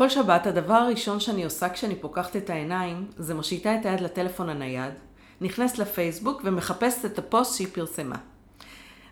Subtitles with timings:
[0.00, 4.48] כל שבת הדבר הראשון שאני עושה כשאני פוקחת את העיניים, זה מושיטה את היד לטלפון
[4.48, 4.94] הנייד,
[5.40, 8.16] נכנסת לפייסבוק ומחפשת את הפוסט שהיא פרסמה.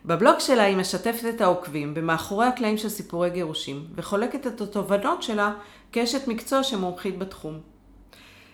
[0.04, 5.52] בבלוג שלה היא משתפת את העוקבים במאחורי הקלעים של סיפורי גירושים, וחולקת את התובנות שלה
[5.92, 7.60] כאשת מקצוע שמומחית בתחום.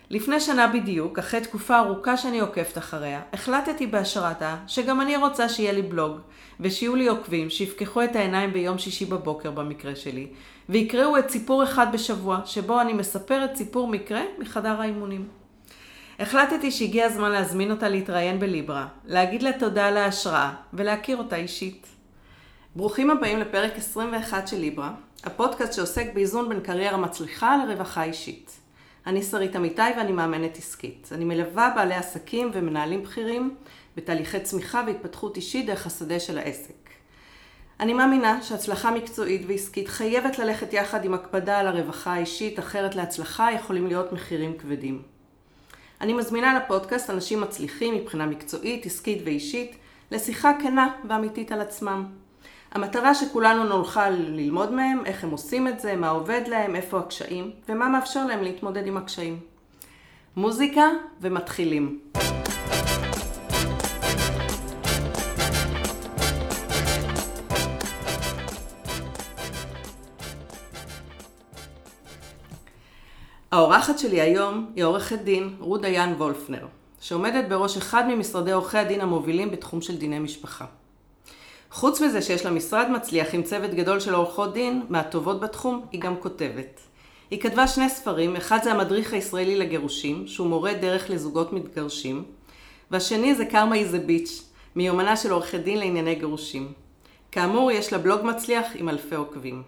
[0.09, 5.71] לפני שנה בדיוק, אחרי תקופה ארוכה שאני עוקבת אחריה, החלטתי בהשראתה שגם אני רוצה שיהיה
[5.71, 6.19] לי בלוג,
[6.59, 10.27] ושיהיו לי עוקבים שיפקחו את העיניים ביום שישי בבוקר במקרה שלי,
[10.69, 15.27] ויקראו את סיפור אחד בשבוע, שבו אני מספרת סיפור מקרה מחדר האימונים.
[16.19, 21.87] החלטתי שהגיע הזמן להזמין אותה להתראיין בליברה, להגיד לה תודה על ההשראה ולהכיר אותה אישית.
[22.75, 24.91] ברוכים הבאים לפרק 21 של ליברה,
[25.23, 28.64] הפודקאסט שעוסק באיזון בין קריירה מצליחה לרווחה אישית.
[29.07, 31.09] אני שרית אמיתי ואני מאמנת עסקית.
[31.11, 33.55] אני מלווה בעלי עסקים ומנהלים בכירים
[33.97, 36.89] בתהליכי צמיחה והתפתחות אישית דרך השדה של העסק.
[37.79, 43.51] אני מאמינה שהצלחה מקצועית ועסקית חייבת ללכת יחד עם הקפדה על הרווחה האישית, אחרת להצלחה
[43.51, 45.01] יכולים להיות מחירים כבדים.
[46.01, 49.75] אני מזמינה לפודקאסט אנשים מצליחים מבחינה מקצועית, עסקית ואישית,
[50.11, 52.05] לשיחה כנה ואמיתית על עצמם.
[52.75, 57.51] המטרה שכולנו נוכל ללמוד מהם, איך הם עושים את זה, מה עובד להם, איפה הקשיים,
[57.69, 59.39] ומה מאפשר להם להתמודד עם הקשיים.
[60.35, 60.89] מוזיקה
[61.21, 61.99] ומתחילים.
[73.51, 76.67] האורחת שלי היום היא עורכת דין רות דיין וולפנר,
[77.01, 80.65] שעומדת בראש אחד ממשרדי עורכי הדין המובילים בתחום של דיני משפחה.
[81.75, 86.01] חוץ מזה שיש לה משרד מצליח עם צוות גדול של עורכות דין, מהטובות בתחום, היא
[86.01, 86.79] גם כותבת.
[87.31, 92.23] היא כתבה שני ספרים, אחד זה המדריך הישראלי לגירושים, שהוא מורה דרך לזוגות מתגרשים,
[92.91, 94.43] והשני זה קרמה איזה ביץ',
[94.75, 96.73] מיומנה של עורכת דין לענייני גירושים.
[97.31, 99.63] כאמור, יש לה בלוג מצליח עם אלפי עוקבים.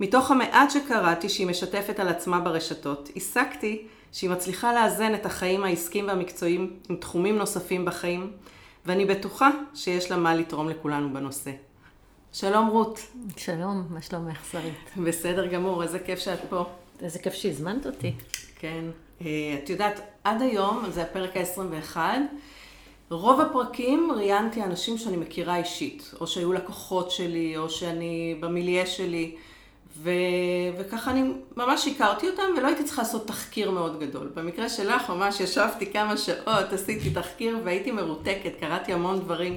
[0.00, 6.08] מתוך המעט שקראתי שהיא משתפת על עצמה ברשתות, הסקתי שהיא מצליחה לאזן את החיים העסקיים
[6.08, 8.30] והמקצועיים עם תחומים נוספים בחיים,
[8.86, 11.50] ואני בטוחה שיש לה מה לתרום לכולנו בנושא.
[12.32, 13.00] שלום רות.
[13.36, 14.90] שלום, מה שלומך שרית?
[15.06, 16.64] בסדר גמור, איזה כיף שאת פה.
[17.02, 18.12] איזה כיף שהזמנת אותי.
[18.58, 18.84] כן.
[19.20, 19.26] אה,
[19.64, 21.96] את יודעת, עד היום, זה הפרק ה-21,
[23.10, 29.36] רוב הפרקים ראיינתי אנשים שאני מכירה אישית, או שהיו לקוחות שלי, או שאני במיליה שלי.
[29.96, 30.10] ו...
[30.78, 34.30] וככה אני ממש הכרתי אותם ולא הייתי צריכה לעשות תחקיר מאוד גדול.
[34.34, 39.56] במקרה שלך ממש ישבתי כמה שעות, עשיתי תחקיר והייתי מרותקת, קראתי המון דברים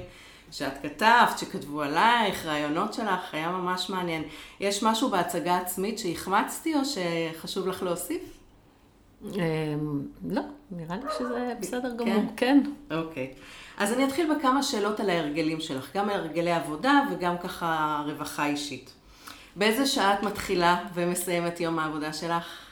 [0.50, 4.22] שאת כתבת, שכתבו עלייך, רעיונות שלך, היה ממש מעניין.
[4.60, 8.22] יש משהו בהצגה עצמית שהחמצתי או שחשוב לך להוסיף?
[9.24, 12.62] אמ, לא, נראה לי שזה בסדר גמור, כן.
[12.90, 13.32] אוקיי.
[13.78, 18.95] אז אני אתחיל בכמה שאלות על ההרגלים שלך, גם הרגלי עבודה וגם ככה רווחה אישית.
[19.56, 22.66] באיזה שעה את מתחילה ומסיימת יום העבודה שלך?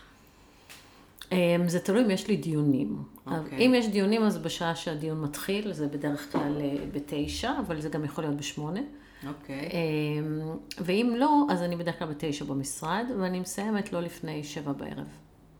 [1.32, 2.96] אמ, זה תלוי אם יש לי דיונים.
[3.26, 3.30] Okay.
[3.30, 3.66] אוקיי.
[3.66, 8.04] אם יש דיונים, אז בשעה שהדיון מתחיל, זה בדרך כלל אה, בתשע, אבל זה גם
[8.04, 8.80] יכול להיות בשמונה.
[9.28, 9.68] אוקיי.
[9.68, 9.72] Okay.
[9.72, 15.06] אמ, ואם לא, אז אני בדרך כלל בתשע במשרד, ואני מסיימת לא לפני שבע בערב.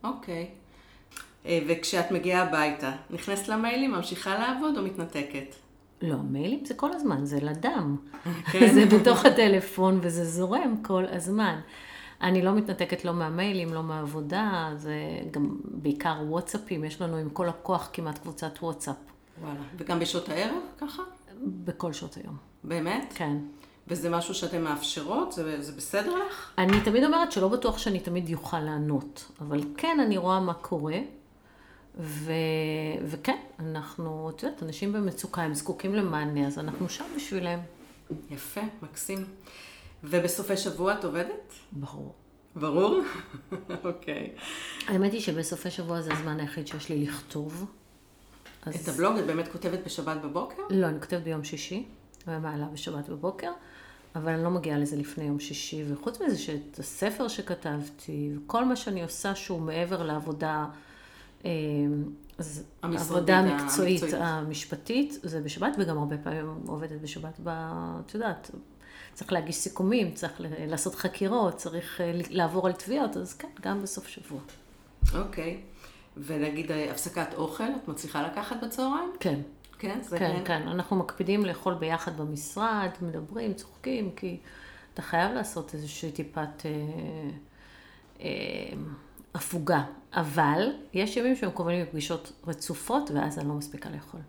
[0.03, 0.47] אוקיי.
[0.49, 0.65] Okay.
[1.45, 5.55] אה, וכשאת מגיעה הביתה, נכנסת למיילים, ממשיכה לעבוד או מתנתקת?
[6.01, 7.97] לא, מיילים זה כל הזמן, זה לדם.
[8.51, 8.73] כן.
[8.73, 11.59] זה בתוך הטלפון וזה זורם כל הזמן.
[12.21, 14.95] אני לא מתנתקת לא מהמיילים, לא מהעבודה, זה
[15.31, 18.95] גם בעיקר וואטסאפים, יש לנו עם כל הכוח כמעט קבוצת וואטסאפ.
[19.41, 21.03] וואלה, וגם בשעות הערב ככה?
[21.43, 22.37] בכל שעות היום.
[22.63, 23.13] באמת?
[23.15, 23.37] כן.
[23.87, 25.31] וזה משהו שאתן מאפשרות?
[25.31, 26.51] זה, זה בסדר לך?
[26.57, 30.97] אני תמיד אומרת שלא בטוח שאני תמיד אוכל לענות, אבל כן אני רואה מה קורה.
[31.97, 32.31] ו...
[33.05, 37.59] וכן, אנחנו, את יודעת, אנשים במצוקה, הם זקוקים למענה, אז אנחנו שם בשבילם.
[38.29, 39.25] יפה, מקסים.
[40.03, 41.53] ובסופי שבוע את עובדת?
[41.71, 42.13] ברור.
[42.55, 42.99] ברור?
[43.83, 44.33] אוקיי.
[44.35, 44.91] okay.
[44.91, 47.65] האמת היא שבסופי שבוע זה הזמן היחיד שיש לי לכתוב.
[48.63, 48.75] אז...
[48.75, 50.61] את הבלוג את באמת כותבת בשבת בבוקר?
[50.69, 51.85] לא, אני כותבת ביום שישי,
[52.27, 53.51] ומעלה בשבת בבוקר,
[54.15, 58.75] אבל אני לא מגיעה לזה לפני יום שישי, וחוץ מזה שאת הספר שכתבתי, וכל מה
[58.75, 60.65] שאני עושה שהוא מעבר לעבודה...
[62.37, 67.49] אז העבודה המקצועית המשפטית זה בשבת, וגם הרבה פעמים עובדת בשבת, ב,
[68.05, 68.51] את יודעת,
[69.13, 74.07] צריך להגיש סיכומים, צריך לעשות חקירות, צריך אה, לעבור על תביעות, אז כן, גם בסוף
[74.07, 74.39] שבוע.
[75.13, 75.61] אוקיי.
[76.17, 79.09] ונגיד אה, הפסקת אוכל, את מצליחה לקחת בצהריים?
[79.19, 79.39] כן.
[79.79, 79.99] כן?
[80.01, 80.43] זה כן, כן.
[80.45, 80.67] כן.
[80.67, 84.37] אנחנו מקפידים לאכול ביחד במשרד, מדברים, צוחקים, כי
[84.93, 86.65] אתה חייב לעשות איזושהי טיפת...
[86.65, 86.71] אה,
[88.19, 88.77] אה,
[89.35, 89.83] הפוגה,
[90.13, 94.19] אבל יש ימים שהם קובעים בפגישות רצופות, ואז אני לא מספיקה לאכול.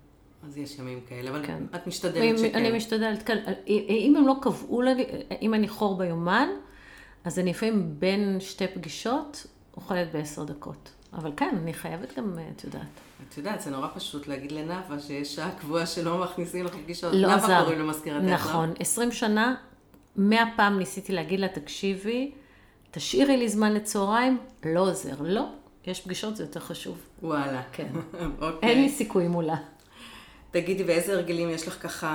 [0.47, 1.62] אז יש ימים כאלה, אבל כן.
[1.75, 2.55] את משתדלת שכן.
[2.55, 3.53] אני משתדלת, כן.
[3.67, 5.05] אם הם לא קבעו לי,
[5.43, 6.49] אם אני חור ביומן,
[7.25, 10.91] אז אני לפעמים בין שתי פגישות אוכלת בעשר דקות.
[11.12, 12.82] אבל כן, אני חייבת גם, אה, את יודעת.
[13.29, 17.12] את יודעת, זה נורא פשוט להגיד לנאווה שיש שעה קבועה שלא מכניסים לך פגישות.
[17.14, 17.62] לא עזר.
[17.62, 18.35] קוראים למזכירתך, לא?
[18.35, 19.55] נכון, עשרים שנה,
[20.17, 22.32] מאה פעם ניסיתי להגיד לה, תקשיבי,
[22.97, 25.15] תשאירי לי זמן לצהריים, לא עוזר.
[25.21, 25.43] לא,
[25.87, 26.99] יש פגישות, זה יותר חשוב.
[27.23, 27.63] וואלה.
[27.73, 27.89] כן.
[28.41, 28.69] אוקיי.
[28.71, 29.57] אין לי סיכוי מולה.
[30.51, 32.09] תגידי, ואיזה הרגלים יש לך ככה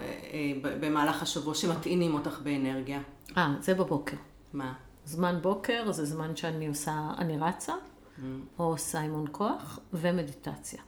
[0.00, 3.00] אה, אה, במהלך השבוע שמטעינים אותך באנרגיה?
[3.36, 4.16] אה, זה בבוקר.
[4.52, 4.72] מה?
[5.04, 7.72] זמן בוקר זה זמן שאני עושה, אני רצה,
[8.18, 8.22] Mm.
[8.58, 10.80] או עושה אימון כוח, ומדיטציה.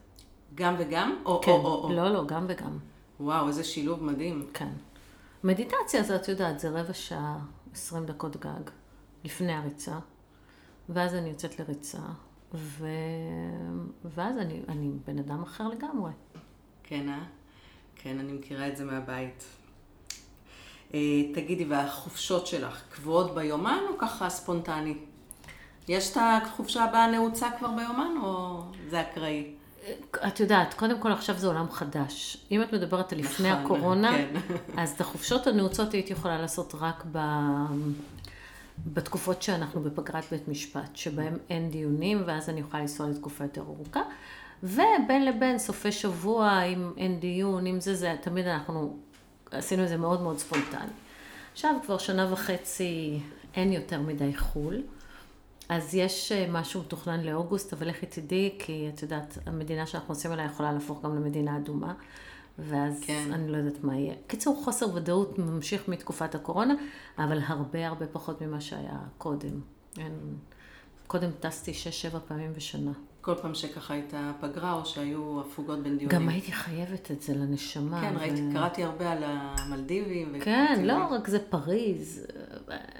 [0.55, 1.17] גם וגם?
[1.25, 1.93] או כן, או או או.
[1.93, 2.79] לא, לא, גם וגם.
[3.20, 4.46] וואו, איזה שילוב מדהים.
[4.55, 4.69] כן.
[5.44, 7.38] מדיטציה זה, את יודעת, זה רבע שעה,
[7.75, 8.70] 20 דקות גג,
[9.24, 9.98] לפני הריצה,
[10.88, 12.02] ואז אני יוצאת לריצה,
[12.54, 12.88] ו...
[14.04, 16.12] ואז אני, אני בן אדם אחר לגמרי.
[16.82, 17.24] כן, אה?
[17.96, 19.44] כן, אני מכירה את זה מהבית.
[20.94, 21.00] אה,
[21.34, 24.94] תגידי, והחופשות שלך קבועות ביומן או ככה ספונטני?
[25.88, 29.54] יש את החופשה הבאה נעוצה כבר ביומן או זה אקראי?
[30.26, 32.36] את יודעת, קודם כל עכשיו זה עולם חדש.
[32.50, 34.56] אם את מדברת על לפני נכון, הקורונה, כן.
[34.80, 37.18] אז את החופשות הנעוצות הייתי יכולה לעשות רק ב...
[38.86, 44.02] בתקופות שאנחנו בפגרת בית משפט, שבהם אין דיונים, ואז אני יכולה לנסוע לתקופה יותר ארוכה.
[44.62, 48.96] ובין לבין, סופי שבוע, אם אין דיון, אם זה זה, תמיד אנחנו
[49.50, 50.92] עשינו את זה מאוד מאוד ספונטני.
[51.52, 53.20] עכשיו כבר שנה וחצי
[53.54, 54.82] אין יותר מדי חו"ל.
[55.68, 60.32] אז יש אה, משהו מתוכנן לאוגוסט, אבל לכי תדעי, כי את יודעת, המדינה שאנחנו עושים
[60.32, 61.94] עליה יכולה להפוך גם למדינה אדומה,
[62.58, 63.30] ואז כן.
[63.32, 64.14] אני לא יודעת מה יהיה.
[64.26, 66.74] קיצור, חוסר ודאות ממשיך מתקופת הקורונה,
[67.18, 69.60] אבל הרבה הרבה פחות ממה שהיה קודם.
[69.98, 70.12] אין...
[71.06, 72.92] קודם טסתי שש-שבע פעמים בשנה.
[73.20, 76.18] כל פעם שככה הייתה פגרה או שהיו הפוגות בין דיונים.
[76.18, 78.00] גם הייתי חייבת את זה לנשמה.
[78.00, 80.34] כן, ו- ראיתי, קראתי הרבה על המלדיבים.
[80.40, 80.80] כן.
[80.84, 82.26] לא רק זה פריז.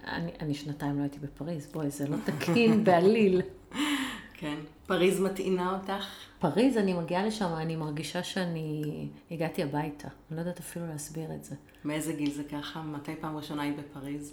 [0.06, 3.42] אני, אני שנתיים לא הייתי בפריז, בואי, זה לא תקין בעליל.
[4.40, 4.56] כן.
[4.86, 6.04] פריז מטעינה אותך?
[6.50, 10.08] פריז, אני מגיעה לשם, אני מרגישה שאני הגעתי הביתה.
[10.08, 11.55] אני לא יודעת אפילו להסביר את זה.
[11.85, 12.82] מאיזה גיל זה ככה?
[12.82, 14.32] מתי פעם ראשונה היית בפריז?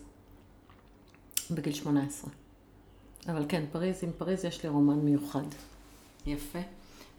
[1.52, 2.32] בגיל 18.
[3.28, 5.44] אבל כן, פריז, עם פריז יש לי רומן מיוחד.
[6.26, 6.60] יפה.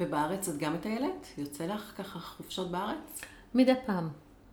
[0.01, 1.27] ובארץ את גם מטיילת?
[1.39, 3.21] יוצא לך ככה חופשות בארץ?
[3.55, 4.09] מדי פעם.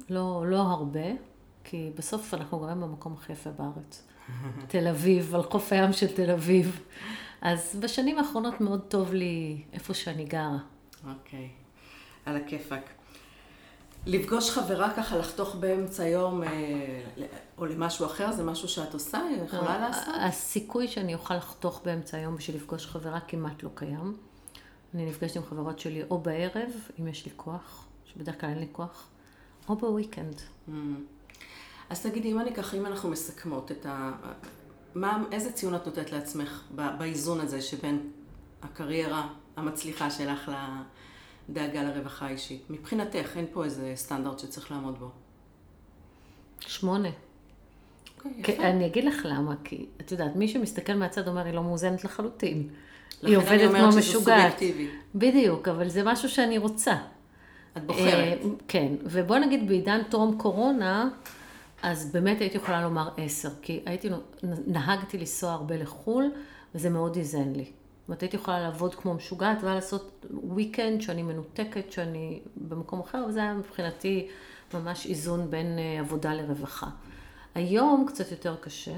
[0.09, 1.07] לא, לא הרבה,
[1.63, 4.07] כי בסוף אנחנו גרים במקום הכי יפה בארץ.
[4.67, 6.81] תל אביב, על חוף הים של תל אביב.
[7.41, 10.57] אז בשנים האחרונות מאוד טוב לי איפה שאני גרה.
[11.09, 11.49] אוקיי.
[12.25, 12.89] על הכיפאק.
[14.05, 16.49] לפגוש חברה ככה, לחתוך באמצע יום אה,
[17.57, 19.21] או למשהו אחר, זה משהו שאת עושה?
[19.45, 20.13] יכולה לעשות?
[20.19, 24.17] הסיכוי שאני אוכל לחתוך באמצע היום בשביל לפגוש חברה כמעט לא קיים.
[24.93, 28.67] אני נפגשת עם חברות שלי או בערב, אם יש לי כוח, שבדרך כלל אין לי
[28.71, 29.07] כוח,
[29.69, 30.35] או בוויקנד.
[30.35, 30.71] Mm.
[31.89, 34.11] אז תגידי, אם אני ככה, אם אנחנו מסכמות את ה...
[34.95, 38.09] מה, איזה ציון את נותנת לעצמך באיזון הזה שבין
[38.61, 39.27] הקריירה
[39.57, 40.51] המצליחה שלך
[41.49, 42.63] לדאגה לרווחה האישית?
[42.69, 45.09] מבחינתך, אין פה איזה סטנדרט שצריך לעמוד בו.
[46.59, 47.09] שמונה.
[48.17, 48.63] אוקיי, כי יפה.
[48.63, 52.69] אני אגיד לך למה, כי את יודעת, מי שמסתכל מהצד אומר, היא לא מאוזנת לחלוטין.
[53.21, 54.61] היא עובדת כמו משוגעת.
[55.15, 56.95] בדיוק, אבל זה משהו שאני רוצה.
[57.77, 58.39] את בוחרת.
[58.43, 61.09] אה, כן, ובוא נגיד בעידן טרום קורונה,
[61.81, 64.09] אז באמת הייתי יכולה לומר עשר, כי הייתי,
[64.67, 66.31] נהגתי לנסוע הרבה לחו"ל,
[66.75, 67.63] וזה מאוד איזן לי.
[67.63, 70.25] זאת אומרת, הייתי יכולה לעבוד כמו משוגעת, והיה לעשות
[70.57, 74.27] weekend שאני מנותקת, שאני במקום אחר, וזה היה מבחינתי
[74.73, 76.87] ממש איזון בין אה, עבודה לרווחה.
[77.55, 78.95] היום קצת יותר קשה,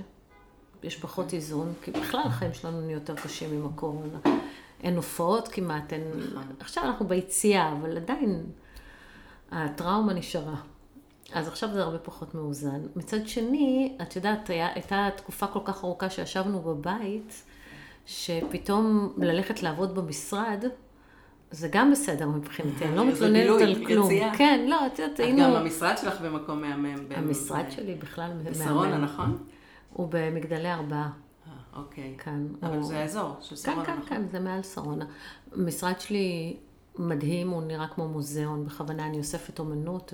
[0.83, 4.19] יש פחות איזון, כי בכלל החיים שלנו נהיו יותר קשים עם הקורונה.
[4.83, 6.11] אין הופעות כמעט, אין...
[6.31, 6.43] נכון.
[6.59, 8.45] עכשיו אנחנו ביציאה, אבל עדיין
[9.51, 10.55] הטראומה נשארה.
[11.33, 12.81] אז עכשיו זה הרבה פחות מאוזן.
[12.95, 17.43] מצד שני, את יודעת, היה, הייתה תקופה כל כך ארוכה שישבנו בבית,
[18.05, 20.65] שפתאום ללכת לעבוד במשרד,
[21.51, 24.05] זה גם בסדר מבחינתי, אני לא מתלוננת על כלום.
[24.11, 24.31] יציאה.
[24.37, 25.43] כן, לא, את יודעת, את היינו...
[25.43, 26.95] גם המשרד שלך במקום מהמם.
[27.15, 28.43] המשרד שלי בכלל מהמם.
[28.51, 29.37] בשרונה, נכון?
[29.93, 31.09] הוא במגדלי ארבעה,
[31.47, 32.15] אה, אוקיי.
[32.17, 32.47] כאן.
[32.63, 34.05] אבל הוא- זה האזור של כן, שרונה, כן, נכון?
[34.09, 35.05] כן, זה מעל שרונה.
[35.55, 36.57] המשרד שלי
[36.97, 40.13] מדהים, הוא נראה כמו מוזיאון, בכוונה אני אוספת אומנות,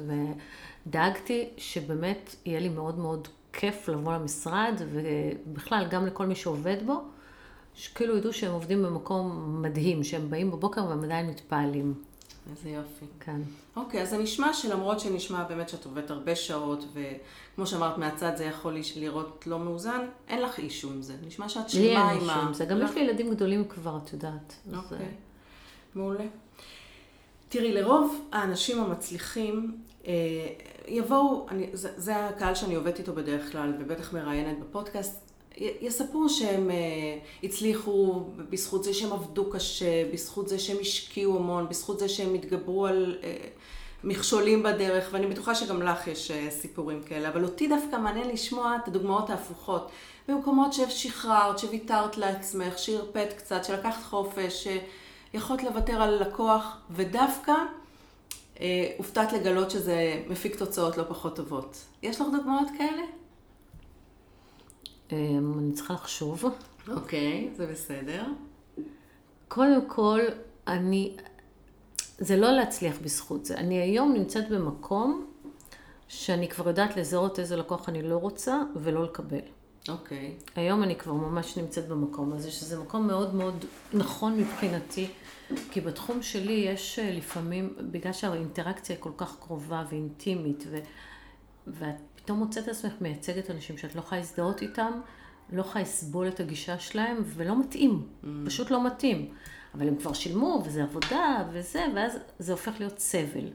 [0.88, 7.02] ודאגתי שבאמת יהיה לי מאוד מאוד כיף לבוא למשרד, ובכלל, גם לכל מי שעובד בו,
[7.76, 11.94] שכאילו ידעו שהם עובדים במקום מדהים, שהם באים בבוקר והם עדיין מתפעלים.
[12.52, 13.06] איזה יופי.
[13.20, 13.42] כן.
[13.76, 18.46] אוקיי, אז זה נשמע שלמרות שנשמע באמת שאת עובדת הרבה שעות, וכמו שאמרת, מהצד זה
[18.46, 21.16] יכול לראות לא מאוזן, אין לך אישו עם זה.
[21.28, 22.42] נשמע שאת לי שלמה אין עם אישו ה...
[22.42, 24.56] עם זה, גם יש לי ילדים גדולים כבר, את יודעת.
[24.76, 25.08] אוקיי,
[25.96, 26.26] מעולה.
[27.50, 29.78] תראי, לרוב האנשים המצליחים
[30.08, 30.14] אה,
[30.88, 36.72] יבואו, אני, זה, זה הקהל שאני עובדת איתו בדרך כלל, ובטח מראיינת בפודקאסט, יספרו שהם
[36.72, 36.76] אה,
[37.44, 42.86] הצליחו בזכות זה שהם עבדו קשה, בזכות זה שהם השקיעו המון, בזכות זה שהם התגברו
[42.86, 43.38] על אה,
[44.04, 48.88] מכשולים בדרך, ואני בטוחה שגם לך יש סיפורים כאלה, אבל אותי דווקא מעניין לשמוע את
[48.88, 49.92] הדוגמאות ההפוכות.
[50.28, 54.68] במקומות ששחררת, שוויתרת לעצמך, שהרפאת קצת, שלקחת חופש,
[55.32, 57.54] שיכולת לוותר על לקוח, ודווקא
[58.60, 61.86] אה, הופתעת לגלות שזה מפיק תוצאות לא פחות טובות.
[62.04, 63.02] יש לך דוגמאות כאלה?
[65.12, 66.44] אמ, אני צריכה לחשוב.
[66.88, 68.24] אוקיי, זה בסדר.
[69.48, 70.20] קודם כל,
[70.68, 71.16] אני...
[72.18, 73.56] זה לא להצליח בזכות זה.
[73.56, 75.26] אני היום נמצאת במקום
[76.08, 79.40] שאני כבר יודעת לזהות איזה לקוח אני לא רוצה ולא לקבל.
[79.90, 80.36] אוקיי.
[80.40, 80.52] Okay.
[80.56, 85.08] היום אני כבר ממש נמצאת במקום הזה, שזה מקום מאוד מאוד נכון מבחינתי,
[85.72, 90.80] כי בתחום שלי יש אה, לפעמים, בגלל שהאינטראקציה היא כל כך קרובה ואינטימית, ו...
[91.68, 94.92] ואת פתאום מוצאת את עצמך מייצגת אנשים שאת לא יכולה להזדהות איתם,
[95.54, 98.28] לא יכולה לסבול את הגישה שלהם, ולא מתאים, mm.
[98.46, 99.34] פשוט לא מתאים.
[99.76, 103.50] אבל הם כבר שילמו, וזה עבודה, וזה, ואז זה הופך להיות סבל.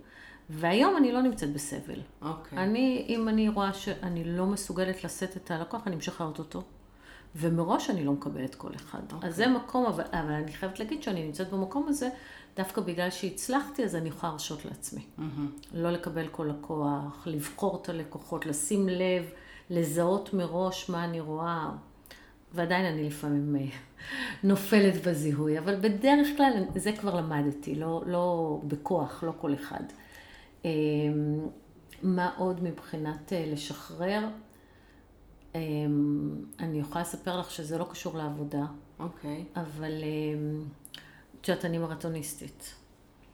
[0.52, 2.00] והיום אני לא נמצאת בסבל.
[2.22, 2.58] אוקיי.
[2.58, 2.60] Okay.
[2.60, 6.62] אני, אם אני רואה שאני לא מסוגלת לשאת את הלקוח, אני משחררת אותו.
[7.36, 9.00] ומראש אני לא מקבלת כל אחד.
[9.10, 9.26] Okay.
[9.26, 9.56] אז זה אוקיי.
[9.56, 12.08] מקום, אבל, אבל אני חייבת להגיד שאני נמצאת במקום הזה,
[12.56, 15.00] דווקא בגלל שהצלחתי, אז אני יכולה להרשות לעצמי.
[15.18, 15.22] Mm-hmm.
[15.74, 19.30] לא לקבל כל לקוח, לבחור את הלקוחות, לשים לב,
[19.70, 21.70] לזהות מראש מה אני רואה.
[22.54, 23.66] ועדיין אני לפעמים אה,
[24.50, 29.82] נופלת בזיהוי, אבל בדרך כלל זה כבר למדתי, לא, לא בכוח, לא כל אחד.
[30.64, 30.70] אמ,
[32.02, 34.28] מה עוד מבחינת אה, לשחרר?
[35.54, 35.60] אמ,
[36.58, 38.64] אני יכולה לספר לך שזה לא קשור לעבודה.
[38.98, 39.44] אוקיי.
[39.54, 39.60] Okay.
[39.60, 40.64] אבל אמ,
[41.40, 42.74] את יודעת, אני מרתוניסטית.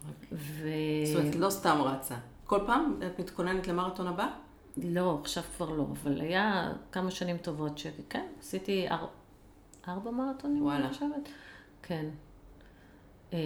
[0.09, 0.27] Okay.
[0.33, 0.69] ו...
[1.07, 2.17] זאת אומרת, לא סתם רצה.
[2.47, 4.29] כל פעם את מתכוננת למרתון הבא?
[4.77, 9.07] לא, עכשיו כבר לא, אבל היה כמה שנים טובות שכן, עשיתי אר...
[9.89, 10.85] ארבע מרתונים, וואלה.
[10.85, 11.29] אני חושבת.
[11.83, 12.07] כן.
[13.33, 13.39] אה,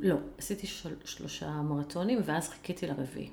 [0.00, 0.94] לא, עשיתי של...
[1.04, 3.30] שלושה מרתונים, ואז חיכיתי לרביעי.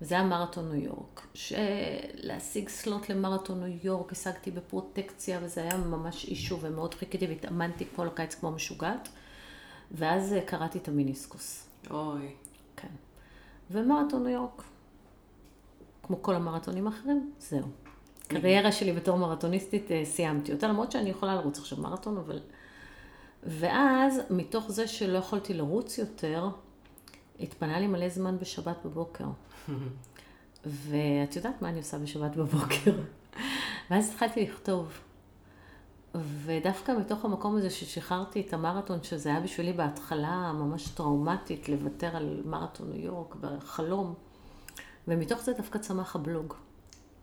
[0.00, 1.26] וזה היה מרתון ניו יורק.
[1.34, 8.06] שלהשיג סלוט למרתון ניו יורק, השגתי בפרוטקציה, וזה היה ממש אישו, ומאוד חיכיתי והתאמנתי כל
[8.06, 9.08] הקיץ כמו משוגעת.
[9.90, 11.68] ואז אה, קראתי את המיניסקוס.
[11.90, 12.34] אוי.
[12.76, 12.88] כן.
[13.70, 14.62] ומרתון ניו יורק.
[16.02, 17.68] כמו כל המרתונים האחרים, זהו.
[18.28, 22.40] קריירה שלי בתור מרתוניסטית אה, סיימתי אותה, למרות שאני יכולה לרוץ עכשיו מרתון, אבל...
[23.46, 26.48] ואז, מתוך זה שלא יכולתי לרוץ יותר,
[27.40, 29.24] התפנה לי מלא זמן בשבת בבוקר.
[30.66, 32.92] ואת יודעת מה אני עושה בשבת בבוקר.
[33.90, 34.92] ואז התחלתי לכתוב.
[36.44, 42.42] ודווקא מתוך המקום הזה ששחררתי את המרתון, שזה היה בשבילי בהתחלה ממש טראומטית, לוותר על
[42.44, 44.14] מרתון ניו יורק בחלום,
[45.08, 46.54] ומתוך זה דווקא צמח הבלוג.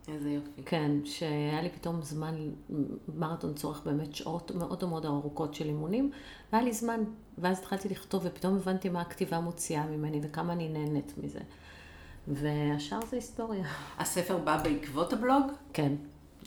[0.08, 0.64] איזה יופי.
[0.66, 2.36] כן, שהיה לי פתאום זמן,
[3.16, 6.12] מרתון צורך באמת שעות מאוד מאוד ארוכות של אימונים,
[6.52, 7.04] והיה לי זמן,
[7.38, 11.40] ואז התחלתי לכתוב, ופתאום הבנתי מה הכתיבה מוציאה ממני, וכמה אני נהנית מזה.
[12.28, 13.66] והשאר זה היסטוריה.
[13.98, 15.52] הספר בא בעקבות הבלוג?
[15.74, 15.94] כן.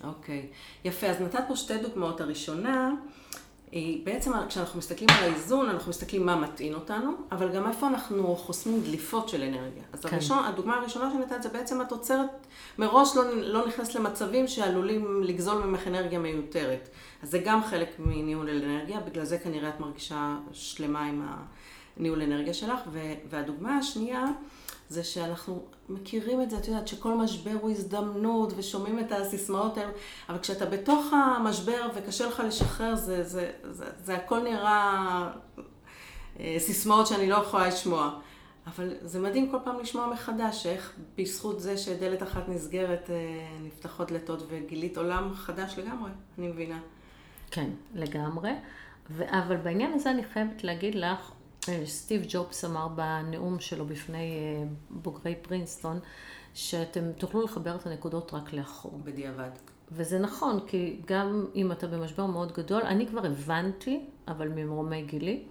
[0.04, 0.48] אוקיי.
[0.84, 2.20] יפה, אז נתת פה שתי דוגמאות.
[2.20, 2.94] הראשונה,
[4.04, 8.80] בעצם כשאנחנו מסתכלים על האיזון, אנחנו מסתכלים מה מטעין אותנו, אבל גם איפה אנחנו חוסמים
[8.80, 9.82] דליפות של אנרגיה.
[9.92, 10.14] אז כן.
[10.14, 12.46] הראשון, הדוגמה הראשונה שנתת זה בעצם את עוצרת,
[12.78, 16.88] מראש לא, לא נכנסת למצבים שעלולים לגזול ממך אנרגיה מיותרת.
[17.22, 21.28] אז זה גם חלק מניהול אנרגיה, בגלל זה כנראה את מרגישה שלמה עם
[21.96, 22.80] הניהול אנרגיה שלך.
[23.30, 24.24] והדוגמה השנייה,
[24.88, 29.90] זה שאנחנו מכירים את זה, את יודעת, שכל משבר הוא הזדמנות, ושומעים את הסיסמאות האלה,
[30.28, 35.30] אבל כשאתה בתוך המשבר וקשה לך לשחרר, זה, זה, זה, זה הכל נראה
[36.40, 38.18] אה, סיסמאות שאני לא יכולה לשמוע.
[38.66, 43.16] אבל זה מדהים כל פעם לשמוע מחדש, איך בזכות זה שדלת אחת נסגרת, אה,
[43.62, 46.78] נפתחות דלתות וגילית עולם חדש לגמרי, אני מבינה.
[47.50, 48.50] כן, לגמרי.
[49.10, 51.32] ו- אבל בעניין הזה אני חייבת להגיד לך,
[51.84, 56.00] סטיב ג'ובס אמר בנאום שלו בפני אה, בוגרי פרינסטון,
[56.54, 59.00] שאתם תוכלו לחבר את הנקודות רק לאחור.
[59.04, 59.50] בדיעבד.
[59.92, 65.44] וזה נכון, כי גם אם אתה במשבר מאוד גדול, אני כבר הבנתי, אבל ממרומי גילי,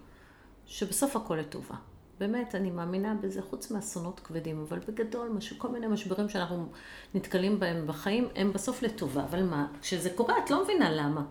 [0.66, 1.74] שבסוף הכל לטובה.
[2.18, 5.52] באמת, אני מאמינה בזה, חוץ מאסונות כבדים, אבל בגדול, מש...
[5.52, 6.66] כל מיני משברים שאנחנו
[7.14, 9.24] נתקלים בהם בחיים, הם בסוף לטובה.
[9.24, 11.24] אבל מה, כשזה קורה, את לא מבינה למה.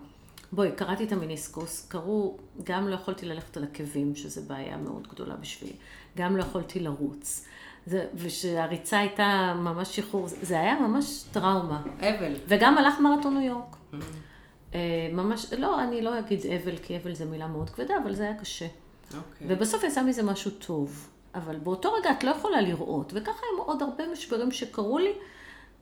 [0.52, 5.36] בואי, קראתי את המיניסקוס, קראו, גם לא יכולתי ללכת על עקבים, שזו בעיה מאוד גדולה
[5.36, 5.72] בשבילי,
[6.16, 7.46] גם לא יכולתי לרוץ.
[7.86, 11.82] זה, ושהריצה הייתה ממש שחרור, זה היה ממש טראומה.
[11.98, 12.32] אבל.
[12.48, 13.76] וגם הלך מרתון ניו יורק.
[13.92, 14.76] Mm-hmm.
[15.12, 18.34] ממש, לא, אני לא אגיד אבל, כי אבל זו מילה מאוד כבדה, אבל זה היה
[18.40, 18.66] קשה.
[18.66, 19.16] Okay.
[19.16, 19.46] אוקיי.
[19.50, 21.08] ובסוף יצא מזה משהו טוב.
[21.34, 25.12] אבל באותו רגע את לא יכולה לראות, וככה עם עוד הרבה משברים שקרו לי,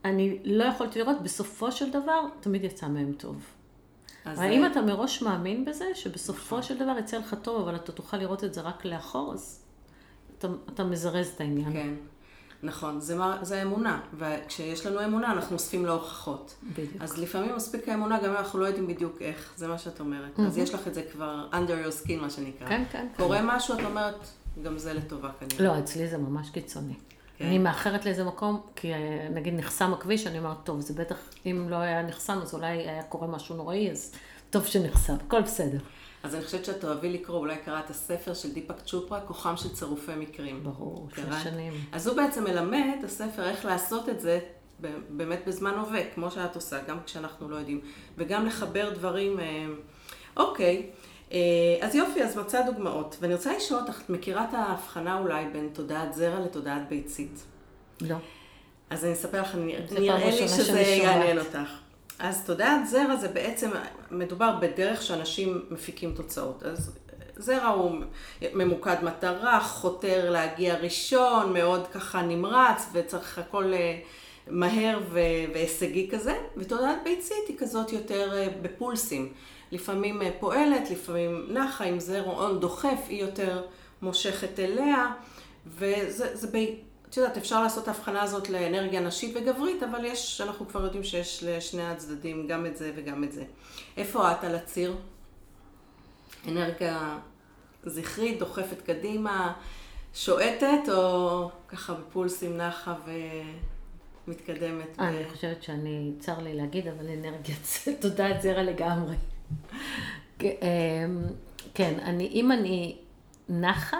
[0.04, 3.36] אני לא יכולתי לראות, בסופו של דבר, תמיד יצא מהם טוב.
[4.24, 7.76] אז אבל אם אה, אתה מראש מאמין בזה, שבסופו של דבר יצא לך טוב, אבל
[7.76, 9.60] אתה תוכל לראות את זה רק לאחור, אז
[10.38, 11.72] אתה, אתה מזרז את העניין.
[11.72, 11.94] כן,
[12.62, 16.54] נכון, זה, מה, זה האמונה, וכשיש לנו אמונה אנחנו אוספים להוכחות.
[16.72, 17.02] בדיוק.
[17.02, 20.40] אז לפעמים מספיק האמונה, גם אם אנחנו לא יודעים בדיוק איך, זה מה שאת אומרת.
[20.40, 22.68] אז יש לך את זה כבר under your skin, מה שנקרא.
[22.68, 23.06] כן, כן.
[23.16, 24.26] קורה משהו, את אומרת,
[24.62, 25.64] גם זה לטובה כנראה.
[25.64, 26.94] לא, אצלי זה ממש קיצוני.
[27.38, 27.44] כן.
[27.44, 31.66] אני מאחרת לאיזה מקום, כי אה, נגיד נחסם הכביש, אני אומרת, טוב, זה בטח, אם
[31.68, 34.12] לא היה נחסם, אז אולי היה קורה משהו נוראי, אז
[34.50, 35.78] טוב שנחסם, הכל בסדר.
[36.22, 40.12] אז אני חושבת שאת תאהבי לקרוא, אולי קראת הספר של דיפק צ'ופרה, כוחם של צירופי
[40.16, 40.64] מקרים.
[40.64, 41.08] ברור?
[41.16, 41.72] שש שנים.
[41.92, 44.38] אז הוא בעצם מלמד, הספר, איך לעשות את זה
[45.08, 47.80] באמת בזמן הווה, כמו שאת עושה, גם כשאנחנו לא יודעים,
[48.16, 49.40] וגם לחבר דברים.
[49.40, 49.66] אה,
[50.36, 50.90] אוקיי,
[51.80, 53.16] אז יופי, אז מצא דוגמאות.
[53.20, 57.42] ואני רוצה לשאול אותך, את מכירה את ההבחנה אולי בין תודעת זרע לתודעת ביצית?
[58.00, 58.16] לא.
[58.90, 60.80] אז אני אספר לך, נראה לי שזה.
[60.80, 61.58] יעניין אותך.
[62.18, 63.70] אז תודעת זרע זה בעצם,
[64.10, 66.62] מדובר בדרך שאנשים מפיקים תוצאות.
[66.62, 66.90] אז
[67.36, 68.00] זרע הוא
[68.54, 73.98] ממוקד מטרה, חותר להגיע ראשון, מאוד ככה נמרץ, וצריך הכל אה,
[74.46, 76.34] מהר ו- והישגי כזה.
[76.56, 79.32] ותודעת ביצית היא כזאת יותר אה, בפולסים.
[79.74, 83.66] לפעמים אה, פועלת, לפעמים נחה, אם זרעון דוחף, היא יותר
[84.02, 85.12] מושכת אליה.
[85.66, 86.56] וזה, זה ב...
[87.08, 91.04] את יודעת, אפשר לעשות את ההבחנה הזאת לאנרגיה נשית וגברית, אבל יש, אנחנו כבר יודעים
[91.04, 93.44] שיש לשני הצדדים גם את זה וגם את זה.
[93.96, 94.96] איפה את על הציר?
[96.48, 97.18] אנרגיה
[97.84, 99.52] זכרית, דוחפת קדימה,
[100.14, 102.94] שועטת, או ככה בפולסים נחה?
[103.08, 103.42] אה,
[104.98, 107.66] אני חושבת שאני, צר לי להגיד, אבל אנרגיית
[108.02, 109.14] תודעת זרע לגמרי.
[110.38, 111.22] כן, אמ,
[111.74, 112.96] כן, אני, אם אני
[113.48, 113.98] נחה,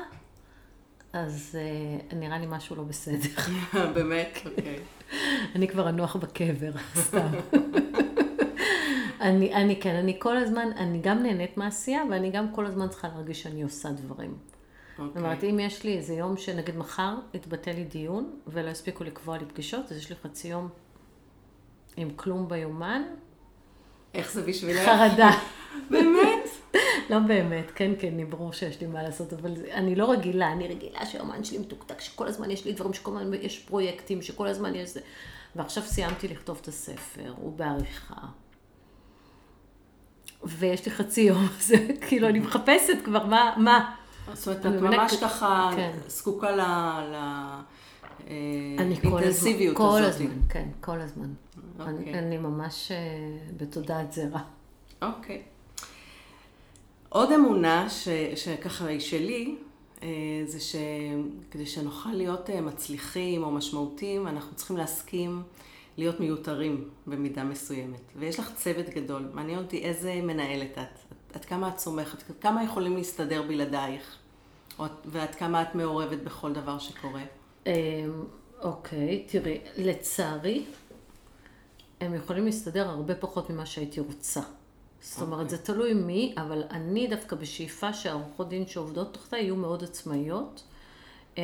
[1.13, 3.43] אז אה, נראה לי משהו לא בסדר.
[3.95, 4.39] באמת?
[4.47, 4.79] אוקיי.
[5.55, 7.29] אני כבר אנוח בקבר, סתם.
[9.21, 13.09] אני, אני כן, אני כל הזמן, אני גם נהנית מהעשייה, ואני גם כל הזמן צריכה
[13.09, 14.35] להרגיש שאני עושה דברים.
[14.97, 15.23] זאת אוקיי.
[15.23, 19.45] אומרת, אם יש לי איזה יום שנגיד מחר יתבטל לי דיון, ולא הספיקו לקבוע לי
[19.45, 20.68] פגישות, אז יש לי חצי יום
[21.97, 23.03] עם כלום ביומן,
[24.14, 24.85] איך זה בשבילך?
[24.85, 25.31] חרדה.
[25.90, 26.48] באמת?
[27.11, 31.07] לא באמת, כן, כן, ברור שיש לי מה לעשות, אבל אני לא רגילה, אני רגילה
[31.07, 34.90] שהאומן שלי מתוקתק, שכל הזמן יש לי דברים, שכל הזמן יש פרויקטים, שכל הזמן יש
[34.90, 35.00] זה.
[35.57, 38.14] ועכשיו סיימתי לכתוב את הספר, הוא בעריכה.
[40.44, 41.77] ויש לי חצי יום, זה
[42.09, 43.94] כאילו, אני מחפשת כבר מה, מה.
[44.33, 45.92] זאת אומרת, את ממש ככה כן.
[46.07, 46.61] זקוקה ל...
[48.29, 48.35] אה,
[48.79, 50.21] אני כל הזמן, אינטנסיביות כל הזאת.
[50.21, 51.33] הזמן, כן, כל הזמן.
[51.81, 52.19] אני, אוקיי.
[52.19, 52.97] אני ממש אה,
[53.57, 54.41] בתודעת זרע.
[55.03, 55.43] אוקיי.
[57.09, 59.57] עוד אמונה ש, שככה היא שלי,
[60.03, 60.09] אה,
[60.47, 65.43] זה שכדי שנוכל להיות אה, מצליחים או משמעותיים, אנחנו צריכים להסכים
[65.97, 68.01] להיות מיותרים במידה מסוימת.
[68.17, 72.65] ויש לך צוות גדול, מעניין אותי איזה מנהלת את, עד כמה את סומכת, עד כמה
[72.65, 74.17] יכולים להסתדר בלעדייך,
[74.79, 77.23] או, ועד כמה את מעורבת בכל דבר שקורה.
[77.66, 77.72] אמ,
[78.62, 80.64] אוקיי, תראי, לצערי,
[82.00, 84.40] הם יכולים להסתדר הרבה פחות ממה שהייתי רוצה.
[85.00, 85.57] זאת אומרת, אוקיי.
[85.57, 90.64] זה תלוי מי, אבל אני דווקא בשאיפה שהעורכות דין שעובדות תחתיי יהיו מאוד עצמאיות.
[91.38, 91.42] אמ,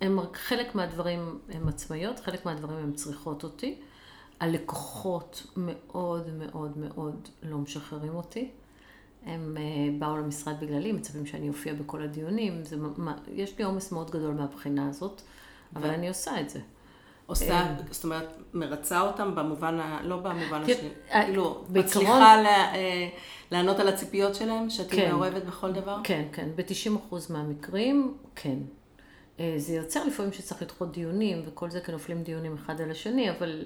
[0.00, 3.78] הם, חלק מהדברים הם עצמאיות, חלק מהדברים הם צריכות אותי.
[4.40, 8.50] הלקוחות מאוד מאוד מאוד לא משחררים אותי.
[9.26, 9.62] הם אה,
[9.98, 12.64] באו למשרד בגללי, מצפים שאני אופיע בכל הדיונים.
[12.64, 15.22] זה, מה- יש לי עומס מאוד גדול מהבחינה הזאת,
[15.76, 16.60] אבל ו- אני עושה את זה.
[17.26, 20.02] עושה, זאת אומרת, מרצה אותם במובן, ה...
[20.02, 23.08] לא במובן כן, השני, אה, כאילו, בעיקרון- מצליחה לה, אה,
[23.50, 25.10] לענות על הציפיות שלהם, שתהיי כן.
[25.10, 25.98] מעורבת בכל דבר?
[26.04, 28.58] כן, כן, ב-90% מהמקרים, כן.
[29.40, 33.30] אה, זה יוצר לפעמים שצריך לדחות דיונים וכל זה, כי נופלים דיונים אחד על השני,
[33.30, 33.64] אבל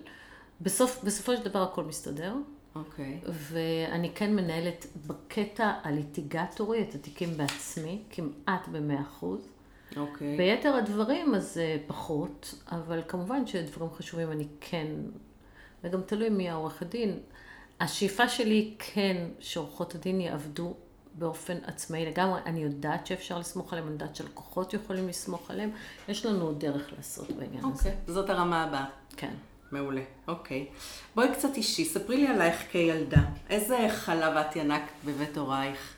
[0.60, 2.34] בסוף, בסופו של דבר הכל מסתדר.
[2.74, 3.20] אוקיי.
[3.26, 9.24] ואני כן מנהלת בקטע הליטיגטורי את התיקים בעצמי, כמעט ב-100%.
[9.96, 10.37] אוקיי.
[10.37, 14.87] ביתר הדברים אז אה, פחות, אבל כמובן שדברים חשובים אני כן,
[15.84, 17.18] וגם תלוי מי העורך הדין.
[17.80, 20.74] השאיפה שלי כן שעורכות הדין יעבדו
[21.14, 22.40] באופן עצמאי לגמרי.
[22.46, 25.70] אני יודעת שאפשר לסמוך עליהם, אני יודעת שלקוחות יכולים לסמוך עליהם.
[26.08, 27.90] יש לנו דרך לעשות בעניין הזה.
[27.90, 27.96] אוקיי.
[28.06, 28.84] זאת הרמה הבאה.
[29.16, 29.34] כן.
[29.74, 30.02] מעולה.
[30.28, 30.66] אוקיי.
[31.14, 33.22] בואי קצת אישי, ספרי לי עלייך כילדה.
[33.50, 35.94] איזה חלב את ינקת בבית הורייך?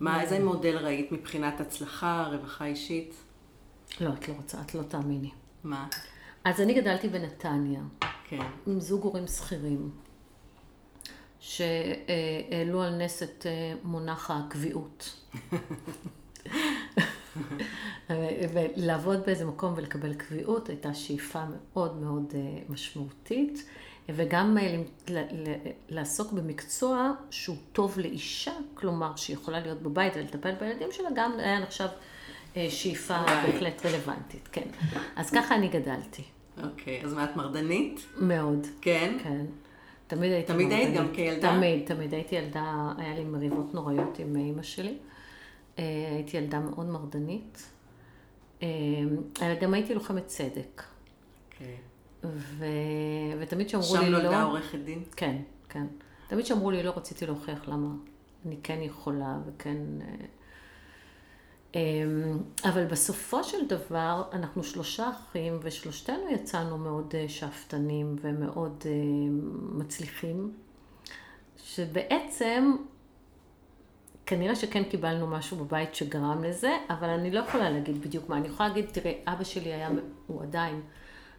[0.00, 3.14] מה, איזה מודל ראית מבחינת הצלחה, רווחה אישית?
[4.00, 5.30] לא, את לא רוצה, את לא תאמיני.
[5.64, 5.88] מה?
[6.44, 7.80] אז אני גדלתי בנתניה,
[8.28, 8.42] כן.
[8.66, 9.90] עם זוג הורים שכירים,
[11.40, 15.10] שהעלו על נס את אה, מונח הקביעות.
[18.54, 23.64] ולעבוד באיזה מקום ולקבל קביעות הייתה שאיפה מאוד מאוד אה, משמעותית.
[24.08, 24.82] וגם אה,
[25.88, 31.88] לעסוק במקצוע שהוא טוב לאישה, כלומר שיכולה להיות בבית ולטפל בילדים שלה, גם היה נחשב
[32.56, 33.52] אה, שאיפה וואי.
[33.52, 34.68] בהחלט רלוונטית, כן.
[35.16, 36.22] אז ככה אני גדלתי,
[36.62, 38.06] אוקיי, אז מה את מרדנית?
[38.16, 38.66] מאוד.
[38.80, 39.16] כן.
[39.22, 39.44] כן.
[40.06, 41.08] תמיד הייתי תמיד היית מרדנית.
[41.08, 41.56] גם כילדה?
[41.56, 42.14] תמיד, תמיד.
[42.14, 44.96] הייתי ילדה, היה לי מריבות נוראיות עם אימא שלי.
[45.78, 47.70] אה, הייתי ילדה מאוד מרדנית.
[48.62, 48.68] אה,
[49.40, 50.82] אבל גם הייתי לוחמת צדק.
[51.52, 51.76] אוקיי.
[52.24, 52.64] ו...
[53.40, 54.18] ותמיד שאמרו שם לי לא...
[54.18, 55.02] נולדה עורכת דין?
[55.16, 55.36] כן,
[55.68, 55.86] כן.
[56.28, 57.88] תמיד שאמרו לי, לא רציתי להוכיח למה
[58.46, 59.76] אני כן יכולה וכן...
[60.00, 60.14] אה,
[61.74, 68.84] אמ, אבל בסופו של דבר, אנחנו שלושה אחים, ושלושתנו יצאנו מאוד שאפתנים ומאוד
[69.72, 70.52] מצליחים,
[71.56, 72.76] שבעצם
[74.28, 78.36] כנראה שכן קיבלנו משהו בבית שגרם לזה, אבל אני לא יכולה להגיד בדיוק מה.
[78.36, 79.90] אני יכולה להגיד, תראה, אבא שלי היה,
[80.26, 80.80] הוא עדיין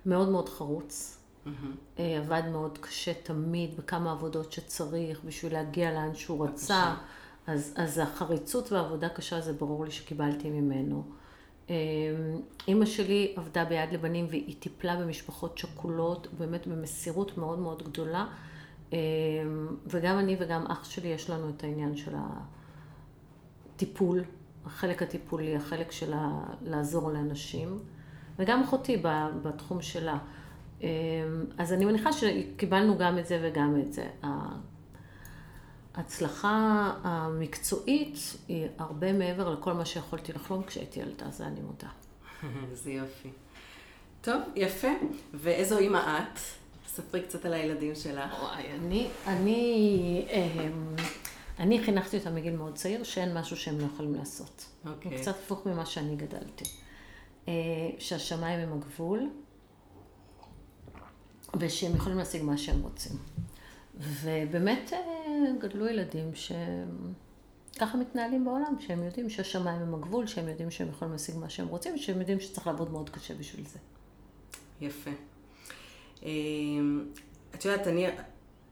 [0.05, 1.17] מאוד מאוד חרוץ.
[1.99, 6.95] אה, עבד מאוד קשה תמיד בכמה עבודות שצריך בשביל להגיע לאן שהוא רצה.
[7.47, 11.03] אז, אז החריצות והעבודה קשה זה ברור לי שקיבלתי ממנו.
[11.69, 11.75] אה,
[12.67, 18.27] אימא שלי עבדה ביד לבנים והיא טיפלה במשפחות שכולות, באמת במסירות מאוד מאוד גדולה.
[18.93, 18.97] אה,
[19.87, 22.15] וגם אני וגם אח שלי יש לנו את העניין של
[23.79, 24.23] הטיפול,
[24.65, 26.13] החלק הטיפולי, החלק של
[26.61, 27.79] לעזור לאנשים,
[28.39, 29.03] וגם אחותי
[29.43, 30.17] בתחום שלה.
[30.83, 30.87] אה,
[31.57, 34.07] אז אני מניחה שקיבלנו גם את זה וגם את זה.
[35.93, 41.89] ההצלחה המקצועית היא הרבה מעבר לכל מה שיכולתי לחלום כשהייתי ילדה, זה אני מודה.
[42.83, 43.29] זה יופי.
[44.21, 44.91] טוב, יפה.
[45.33, 46.39] ואיזו אימא את?
[46.87, 48.33] ספרי קצת על הילדים שלך.
[48.41, 50.95] וואי, אני, אני, אמ,
[51.59, 54.65] אני חינכתי אותם מגיל מאוד צעיר, שאין משהו שהם לא יכולים לעשות.
[54.85, 55.11] אוקיי.
[55.11, 56.65] הוא קצת הפוך ממה שאני גדלתי.
[57.47, 57.53] אה,
[57.99, 59.29] שהשמיים הם הגבול,
[61.59, 63.17] ושהם יכולים להשיג מה שהם רוצים.
[63.97, 64.99] ובאמת אה,
[65.59, 71.37] גדלו ילדים שככה מתנהלים בעולם, שהם יודעים שהשמיים הם הגבול, שהם יודעים שהם יכולים להשיג
[71.37, 73.79] מה שהם רוצים, ושהם יודעים שצריך לעבוד מאוד קשה בשביל זה.
[74.81, 75.11] יפה.
[76.23, 77.05] אמ,
[77.55, 78.07] את יודעת, אני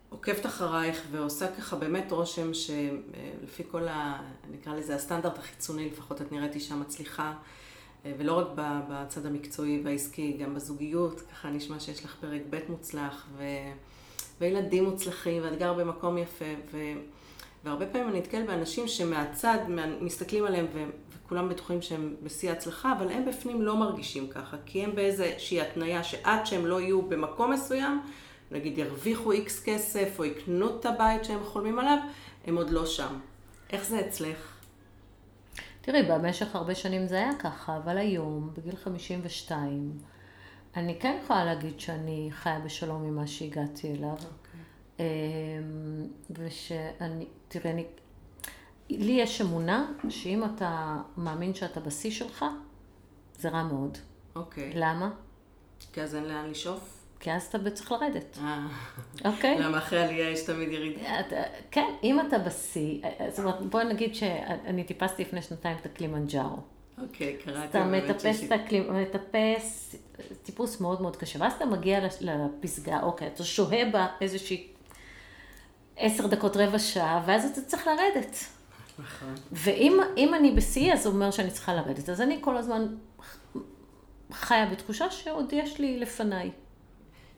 [0.10, 4.22] עוקבת אחרייך ועושה ככה באמת רושם שלפי כל ה...
[4.52, 7.34] נקרא לזה הסטנדרט החיצוני, לפחות את נראית אישה מצליחה,
[8.06, 8.48] אה, ולא רק
[8.90, 13.44] בצד המקצועי והעסקי, גם בזוגיות, ככה נשמע שיש לך פרק ב' מוצלח, ו...
[14.42, 16.78] וילדים מוצלחים, ואת גר במקום יפה, ו...
[17.64, 20.84] והרבה פעמים אני נתקל באנשים שמהצד מה- מסתכלים עליהם ו...
[21.28, 26.04] וכולם בטוחים שהם בשיא ההצלחה, אבל הם בפנים לא מרגישים ככה, כי הם באיזושהי התניה
[26.04, 28.02] שעד שהם לא יהיו במקום מסוים,
[28.52, 31.98] נגיד ירוויחו איקס כסף או יקנו את הבית שהם חולמים עליו,
[32.46, 33.20] הם עוד לא שם.
[33.70, 34.58] איך זה אצלך?
[35.82, 39.98] תראי, במשך הרבה שנים זה היה ככה, אבל היום, בגיל 52,
[40.76, 44.16] אני כן יכולה להגיד שאני חיה בשלום עם מה שהגעתי אליו.
[45.00, 45.06] אמ,
[46.30, 47.86] ושאני, תראה, אני,
[48.90, 52.46] לי יש אמונה שאם אתה מאמין שאתה בשיא שלך,
[53.40, 53.98] זה רע מאוד.
[54.36, 54.72] אוקיי.
[54.76, 55.10] למה?
[55.94, 56.97] כי אז אין לאן לשאוף?
[57.20, 58.68] כי אז אתה צריך לרדת, אה,
[59.26, 59.60] אוקיי?
[59.60, 61.02] למה אחרי עלייה יש תמיד ירידה?
[61.72, 66.58] כן, אם אתה בשיא, זאת אומרת, בואי נגיד שאני טיפסתי לפני שנתיים את הקלימנג'ארו.
[67.02, 67.68] אוקיי, קראתי.
[67.68, 68.44] אתה מטפס.
[68.90, 69.96] מטפס
[70.44, 74.68] טיפוס מאוד מאוד קשה, ואז אתה מגיע לפסגה, אוקיי, אתה שוהה בה איזושהי
[75.98, 78.38] עשר דקות, רבע שעה, ואז אתה צריך לרדת.
[79.00, 79.36] נכון.
[79.52, 82.10] ואם אם אני בשיא, אז זה אומר שאני צריכה לרדת.
[82.10, 82.88] אז אני כל הזמן
[84.32, 86.52] חיה בתחושה שעוד יש לי לפניי.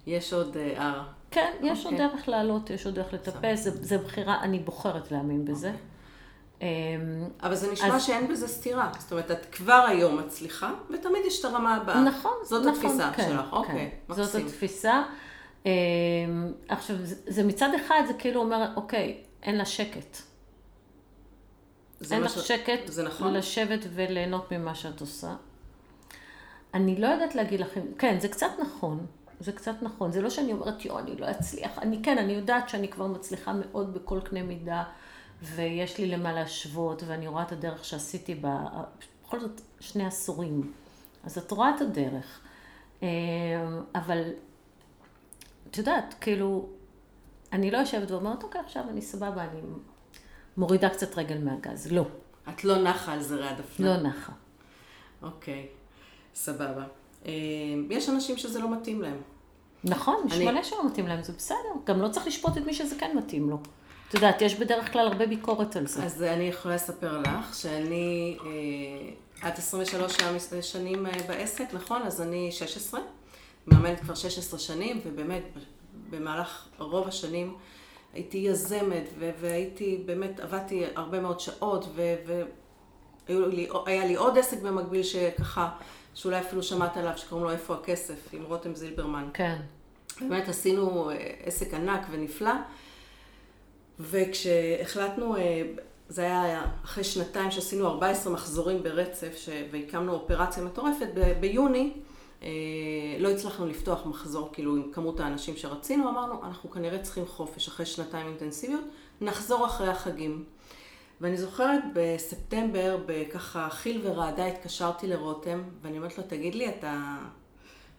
[0.10, 1.02] יש עוד אה, הר.
[1.32, 2.08] כן, יש עוד אוקיי.
[2.10, 5.72] דרך לעלות, יש עוד דרך לטפס, זה, זה בחירה, אני בוחרת להאמין בזה.
[6.62, 6.66] אמ,
[7.44, 8.92] אבל זה נשמע אז- שאין בזה סתירה.
[9.00, 12.02] זאת אומרת, את כבר היום מצליחה, ותמיד יש את הרמה הבאה.
[12.04, 13.56] נכון, זאת נכון, התפיסה כן, שלך, כן.
[13.56, 14.46] אוקיי, זאת מקסים.
[14.46, 15.04] התפיסה.
[15.66, 15.72] אמ,
[16.70, 20.18] עכשיו, זה, זה מצד אחד, זה כאילו אומר, אוקיי, אין לה שקט.
[22.12, 23.34] אין לך ש- שקט זה נכון.
[23.34, 25.36] לשבת וליהנות ממה שאת עושה.
[26.74, 29.06] אני לא יודעת להגיד לכם, כן, זה קצת נכון,
[29.40, 30.12] זה קצת נכון.
[30.12, 31.80] זה לא שאני אומרת, יו, אני לא אצליח.
[31.80, 34.84] אני כן, אני יודעת שאני כבר מצליחה מאוד בכל קנה מידה,
[35.42, 38.48] ויש לי למה להשוות, ואני רואה את הדרך שעשיתי ב...
[39.24, 40.72] בכל זאת, שני עשורים.
[41.24, 42.42] אז את רואה את הדרך.
[43.02, 43.08] אמ,
[43.96, 44.24] אבל,
[45.72, 46.70] את יודעת, כאילו,
[47.54, 49.62] אני לא יושבת ואומרת, אוקיי, עכשיו אני סבבה, אני
[50.58, 51.92] מורידה קצת רגל מהגז.
[51.92, 52.06] לא,
[52.50, 53.88] את לא נחה על זרי הדפנה.
[53.88, 54.34] לא נחה.
[55.22, 55.68] אוקיי,
[56.34, 56.84] סבבה.
[57.26, 57.32] אה,
[57.90, 59.22] יש אנשים שזה לא מתאים להם.
[59.84, 61.58] נכון, יש מלא שלא מתאים להם, זה בסדר.
[61.86, 63.58] גם לא צריך לשפוט את מי שזה כן מתאים לו.
[64.10, 66.04] את יודעת, יש בדרך כלל הרבה ביקורת על זה.
[66.04, 68.38] אז אני יכולה לספר לך שאני,
[69.42, 72.02] אה, את 23 שעה- שנים אה, בעסק, נכון?
[72.02, 73.00] אז אני 16,
[73.68, 75.44] מאמנת כבר 16 שנים, ובאמת
[76.10, 77.56] במהלך רוב השנים
[78.14, 79.04] הייתי יזמת,
[79.40, 81.86] והייתי, באמת, עבדתי הרבה מאוד שעות,
[83.28, 85.70] והיה לי עוד עסק במקביל שככה,
[86.20, 89.30] שאולי אפילו שמעת עליו, שקוראים לו איפה הכסף, עם רותם זילברמן.
[89.34, 89.58] כן.
[90.22, 92.54] באמת עשינו אה, עסק ענק ונפלא,
[94.00, 95.62] וכשהחלטנו, אה,
[96.10, 99.50] זה היה אחרי שנתיים שעשינו 14 מחזורים ברצף, ש...
[99.72, 101.40] והקמנו אופרציה מטורפת, ב...
[101.40, 101.94] ביוני
[102.44, 102.50] אה,
[103.20, 107.86] לא הצלחנו לפתוח מחזור, כאילו עם כמות האנשים שרצינו, אמרנו, אנחנו כנראה צריכים חופש אחרי
[107.86, 108.84] שנתיים אינטנסיביות,
[109.22, 110.44] נחזור אחרי החגים.
[111.22, 117.18] ואני זוכרת בספטמבר, בככה חיל ורעדה, התקשרתי לרותם, ואני אומרת לו, תגיד לי, אתה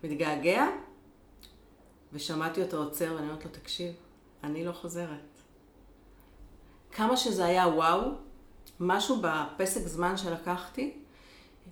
[0.05, 0.67] מתגעגע?
[2.13, 3.93] ושמעתי אותו עוצר, ואני אומרת לו, תקשיב,
[4.45, 5.41] אני לא חוזרת.
[6.93, 8.01] כמה שזה היה וואו,
[8.81, 10.93] משהו בפסק זמן שלקחתי,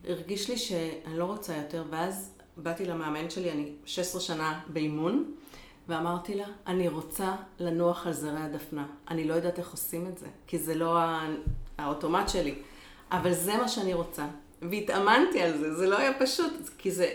[0.04, 5.34] הרגיש לי שאני לא רוצה יותר, ואז באתי למאמן שלי, אני 16 שנה באימון,
[5.88, 8.86] ואמרתי לה, אני רוצה לנוח על זרי הדפנה.
[9.10, 10.98] אני לא יודעת איך עושים את זה, כי זה לא
[11.78, 12.54] האוטומט שלי,
[13.12, 14.26] אבל זה מה שאני רוצה.
[14.62, 17.10] והתאמנתי על זה, זה לא היה פשוט, כי זה...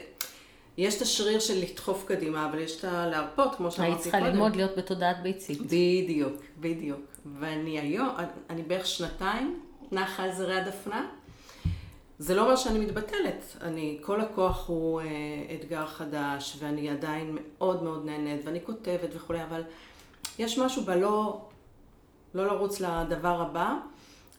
[0.78, 3.92] יש את השריר של לדחוף קדימה, אבל יש את הלהרפות, כמו שאמרתי קודם.
[3.92, 5.62] היית צריכה ללמוד להיות בתודעת ביצית.
[5.62, 7.02] בדיוק, בדיוק.
[7.40, 8.10] ואני היום,
[8.50, 9.60] אני בערך שנתיים
[9.92, 11.08] נחה על זרי הדפנה.
[12.24, 15.06] זה לא אומר שאני מתבטלת, אני, כל הכוח הוא אה,
[15.56, 19.62] אתגר חדש, ואני עדיין מאוד מאוד נהנית, ואני כותבת וכולי, אבל
[20.40, 21.42] יש משהו בלא,
[22.34, 23.74] לא לרוץ לדבר הבא,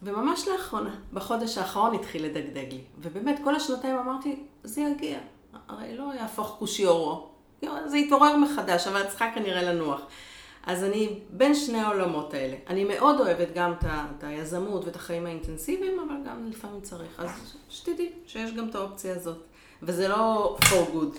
[0.02, 2.80] וממש לאחרונה, בחודש האחרון התחיל לדגדג לי.
[2.98, 5.18] ובאמת, כל השנתיים אמרתי, זה יגיע,
[5.68, 7.28] הרי לא יהפוך כושי אורו.
[7.86, 10.00] זה יתעורר מחדש, אבל את צריכה כנראה לנוח.
[10.66, 12.56] אז אני בין שני העולמות האלה.
[12.66, 17.20] אני מאוד אוהבת גם את היזמות ואת החיים האינטנסיביים, אבל גם לפעמים צריך.
[17.20, 17.30] אז
[17.68, 19.38] שתדעי שיש גם את האופציה הזאת.
[19.82, 21.18] וזה לא for good.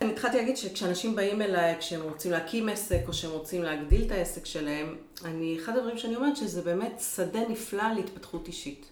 [0.00, 4.10] אני התחלתי להגיד שכשאנשים באים אליי, כשהם רוצים להקים עסק, או שהם רוצים להגדיל את
[4.10, 8.86] העסק שלהם, אני, אחד הדברים שאני אומרת, שזה באמת שדה נפלא להתפתחות אישית.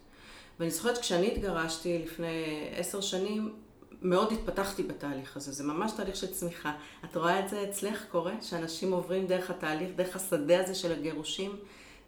[0.60, 3.52] ואני זוכרת כשאני התגרשתי לפני עשר שנים,
[4.02, 6.72] מאוד התפתחתי בתהליך הזה, זה ממש תהליך של צמיחה.
[7.04, 8.34] את רואה את זה אצלך קורה?
[8.42, 11.56] שאנשים עוברים דרך התהליך, דרך השדה הזה של הגירושים,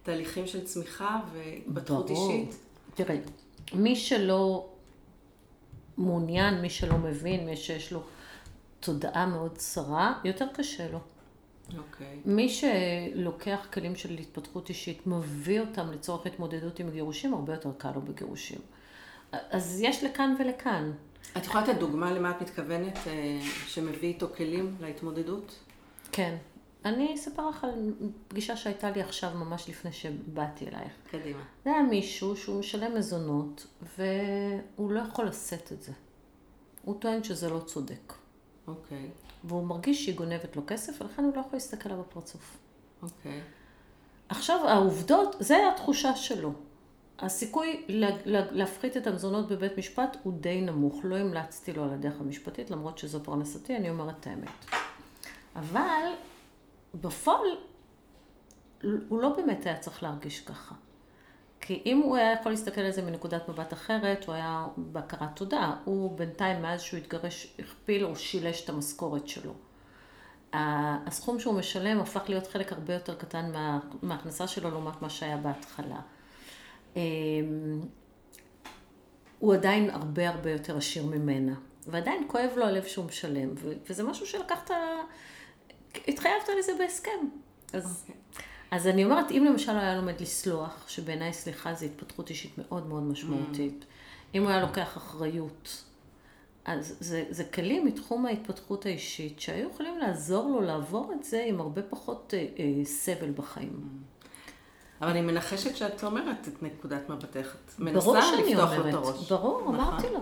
[0.03, 2.57] תהליכים של צמיחה והתפתחות אישית?
[2.94, 3.18] תראי,
[3.74, 4.68] מי שלא
[5.96, 8.03] מעוניין, מי שלא מבין, מי שיש לו
[8.81, 10.98] תודעה מאוד צרה, יותר קשה לו.
[11.79, 12.07] אוקיי.
[12.07, 12.29] Okay.
[12.29, 17.90] מי שלוקח כלים של התפתחות אישית, מביא אותם לצורך התמודדות עם גירושים, הרבה יותר קל
[17.94, 18.59] לו בגירושים.
[19.33, 20.92] אז יש לכאן ולכאן.
[21.36, 25.58] את יכולה לתת דוגמה למה את מתכוונת, אה, שמביא איתו כלים להתמודדות?
[26.12, 26.36] כן.
[26.84, 27.92] אני אספר לך על
[28.28, 30.92] פגישה שהייתה לי עכשיו, ממש לפני שבאתי אלייך.
[31.10, 31.42] קדימה.
[31.64, 33.66] זה היה מישהו שהוא משלם מזונות,
[33.98, 35.92] והוא לא יכול לשאת את זה.
[36.84, 38.12] הוא טוען שזה לא צודק.
[38.66, 39.10] אוקיי.
[39.44, 42.58] והוא מרגיש שהיא גונבת לו כסף, ולכן הוא לא יכול להסתכל עליו בפרצוף.
[43.02, 43.40] אוקיי.
[44.28, 46.52] עכשיו, העובדות, זה התחושה שלו.
[47.18, 47.85] הסיכוי
[48.52, 51.00] להפחית את המזונות בבית משפט הוא די נמוך.
[51.04, 54.64] לא המלצתי לו על הדרך המשפטית, למרות שזו פרנסתי, אני אומרת את האמת.
[55.57, 56.12] אבל
[56.94, 57.48] בפועל,
[59.09, 60.74] הוא לא באמת היה צריך להרגיש ככה.
[61.61, 65.74] כי אם הוא היה יכול להסתכל על זה מנקודת מבט אחרת, הוא היה בהכרת תודה.
[65.85, 69.52] הוא בינתיים, מאז שהוא התגרש, הכפיל או שילש את המשכורת שלו.
[70.52, 75.37] הסכום שהוא משלם הפך להיות חלק הרבה יותר קטן מה, מההכנסה שלו לעומת מה שהיה
[75.37, 76.00] בהתחלה.
[76.96, 77.81] אמ,
[79.38, 81.55] הוא עדיין הרבה הרבה יותר עשיר ממנה.
[81.87, 83.48] ועדיין כואב לו הלב שהוא משלם,
[83.88, 84.70] וזה משהו שלקחת,
[86.09, 87.11] התחייבת לזה בהסכם.
[87.72, 88.12] אז, okay.
[88.12, 88.44] אוקיי.
[88.70, 92.87] אז אני אומרת, אם למשל הוא היה לומד לסלוח, שבעיניי סליחה זה התפתחות אישית מאוד
[92.87, 94.35] מאוד משמעותית, mm.
[94.35, 95.85] אם הוא היה לוקח אחריות,
[96.64, 101.61] אז זה, זה כלים מתחום ההתפתחות האישית שהיו יכולים לעזור לו לעבור את זה עם
[101.61, 103.72] הרבה פחות אה, אה, סבל בחיים.
[103.72, 104.17] Mm.
[105.00, 107.56] אבל אני מנחשת שאת אומרת את נקודת מבטך.
[107.64, 109.32] את מנסה לפתוח לו את הראש.
[109.32, 109.74] ברור, נכון.
[109.74, 110.20] אמרתי לו.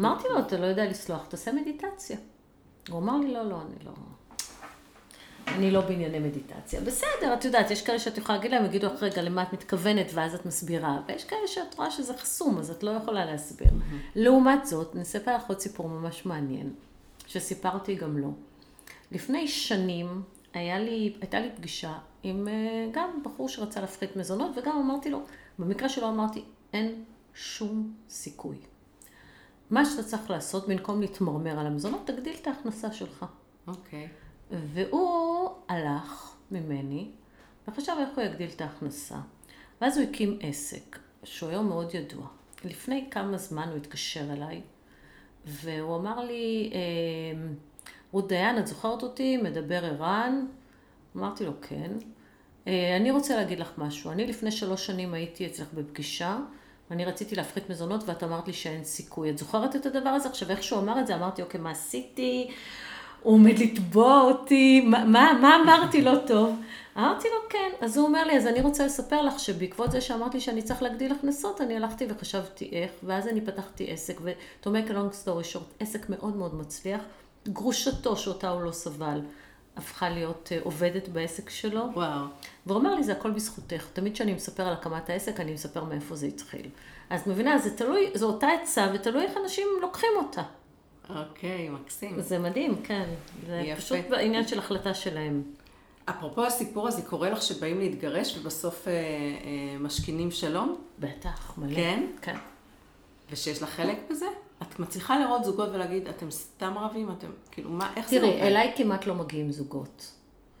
[0.00, 2.16] אמרתי לו, אתה לא יודע לסלוח, תעשה מדיטציה.
[2.90, 3.92] הוא אמר לי, לא, לא, אני לא...
[5.46, 6.80] אני לא בענייני מדיטציה.
[6.80, 10.10] בסדר, את יודעת, יש כאלה שאת יכולה להגיד להם, יגידו לך, רגע, למה את מתכוונת,
[10.14, 10.98] ואז את מסבירה.
[11.08, 13.70] ויש כאלה שאת רואה שזה חסום, אז את לא יכולה להסביר.
[14.14, 16.72] לעומת זאת, אני אספר לך עוד סיפור ממש מעניין,
[17.26, 18.32] שסיפרתי גם לו.
[19.12, 20.22] לפני שנים
[20.54, 25.22] היה לי, הייתה לי פגישה עם אה, גם בחור שרצה להפחית מזונות, וגם אמרתי לו,
[25.58, 27.04] במקרה שלו אמרתי, אין
[27.34, 28.56] שום סיכוי.
[29.70, 33.26] מה שאתה צריך לעשות, במקום להתמרמר על המזונות, תגדיל את ההכנסה שלך.
[33.66, 34.04] אוקיי.
[34.04, 34.54] Okay.
[34.54, 37.10] והוא הלך ממני,
[37.68, 39.16] וחשב איך הוא יגדיל את ההכנסה.
[39.80, 42.26] ואז הוא הקים עסק, שהוא היום מאוד ידוע.
[42.64, 44.60] לפני כמה זמן הוא התקשר אליי,
[45.46, 47.48] והוא אמר לי, אה,
[48.12, 49.36] רות דיין, את זוכרת אותי?
[49.36, 50.46] מדבר ערן?
[51.16, 51.92] אמרתי לו, כן.
[52.68, 54.10] אה, אני רוצה להגיד לך משהו.
[54.10, 56.38] אני לפני שלוש שנים הייתי אצלך בפגישה,
[56.90, 59.30] אני רציתי להפחית מזונות ואת אמרת לי שאין סיכוי.
[59.30, 60.28] את זוכרת את הדבר הזה?
[60.28, 62.50] עכשיו, איך שהוא אמר את זה, אמרתי, אוקיי, מה עשיתי?
[63.22, 66.56] הוא עומד לתבוע אותי, מה, מה, מה אמרתי לא טוב?
[66.96, 67.70] אמרתי לו, כן.
[67.80, 71.12] אז הוא אומר לי, אז אני רוצה לספר לך שבעקבות זה שאמרתי שאני צריך להגדיל
[71.12, 74.18] הכנסות, אני הלכתי וחשבתי איך, ואז אני פתחתי עסק,
[74.64, 77.00] a long story short, עסק מאוד מאוד מצליח.
[77.48, 79.20] גרושתו, שאותה הוא לא סבל,
[79.76, 81.88] הפכה להיות אה, עובדת בעסק שלו.
[81.94, 82.24] וואו.
[82.66, 83.86] והוא אומר לי, זה הכל בזכותך.
[83.92, 86.68] תמיד כשאני מספר על הקמת העסק, אני מספר מאיפה זה התחיל.
[87.10, 90.42] אז מבינה, זה תלוי, זו אותה עצה, ותלוי איך אנשים לוקחים אותה.
[91.10, 92.20] אוקיי, מקסים.
[92.20, 93.08] זה מדהים, כן.
[93.46, 93.80] זה יפה.
[93.80, 95.42] פשוט בעניין של החלטה שלהם.
[96.04, 100.76] אפרופו הסיפור הזה, קורה לך שבאים להתגרש ובסוף אה, אה, משכינים שלום?
[100.98, 101.74] בטח, מלא.
[101.74, 102.06] כן?
[102.22, 102.36] כן.
[103.30, 104.26] ושיש לך חלק בזה?
[104.62, 107.10] את מצליחה לראות זוגות ולהגיד, אתם סתם רבים?
[107.10, 108.42] אתם, כאילו, מה, איך זה תראי, עובד?
[108.42, 110.12] אליי כמעט לא מגיעים זוגות.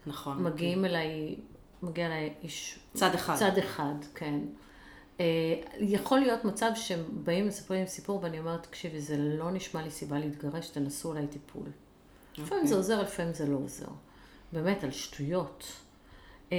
[0.06, 0.42] נכון.
[0.42, 1.36] מגיעים אליי,
[1.82, 2.78] מגיע אליי איש...
[2.94, 3.36] צד אחד.
[3.36, 4.40] צד אחד, כן.
[5.20, 5.24] אה,
[5.78, 9.90] יכול להיות מצב שהם באים לספר לי סיפור ואני אומרת, תקשיבי, זה לא נשמע לי
[9.90, 11.66] סיבה להתגרש, תנסו אולי טיפול.
[12.38, 13.88] לפעמים זה עוזר, לפעמים זה לא עוזר.
[14.52, 15.72] באמת, על שטויות.
[16.52, 16.56] אה,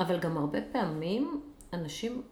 [0.00, 1.40] אבל גם הרבה פעמים
[1.72, 2.22] אנשים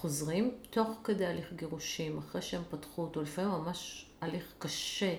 [0.00, 5.14] חוזרים תוך כדי הליך גירושים, אחרי שהם פתחו אותו, לפעמים ממש הליך קשה,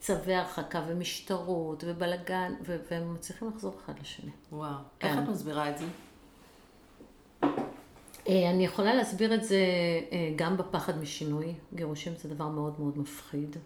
[0.00, 4.30] צווי הרחקה ומשטרות ובלאגן, ו- והם מצליחים לחזור אחד לשני.
[4.52, 4.74] וואו.
[4.98, 5.08] כן.
[5.08, 5.84] איך את מסבירה את זה?
[8.28, 9.56] אה, אני יכולה להסביר את זה
[10.12, 11.54] אה, גם בפחד משינוי.
[11.74, 13.56] גירושים זה דבר מאוד מאוד מפחיד,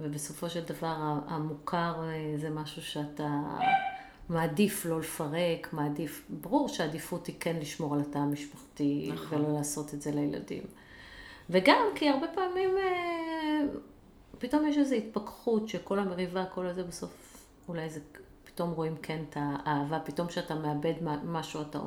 [0.00, 3.28] ובסופו של דבר המוכר אה, זה משהו שאתה
[4.30, 9.38] מעדיף לא לפרק, מעדיף, ברור שהעדיפות היא כן לשמור על התא המשפחתי, נכון.
[9.38, 10.62] ולא לעשות את זה לילדים.
[11.50, 13.60] וגם כי הרבה פעמים אה,
[14.38, 18.00] פתאום יש איזו התפכחות שכל המריבה, כל הזה בסוף, אולי זה,
[18.44, 21.78] פתאום רואים כן את האהבה, פתאום כשאתה מאבד משהו אתה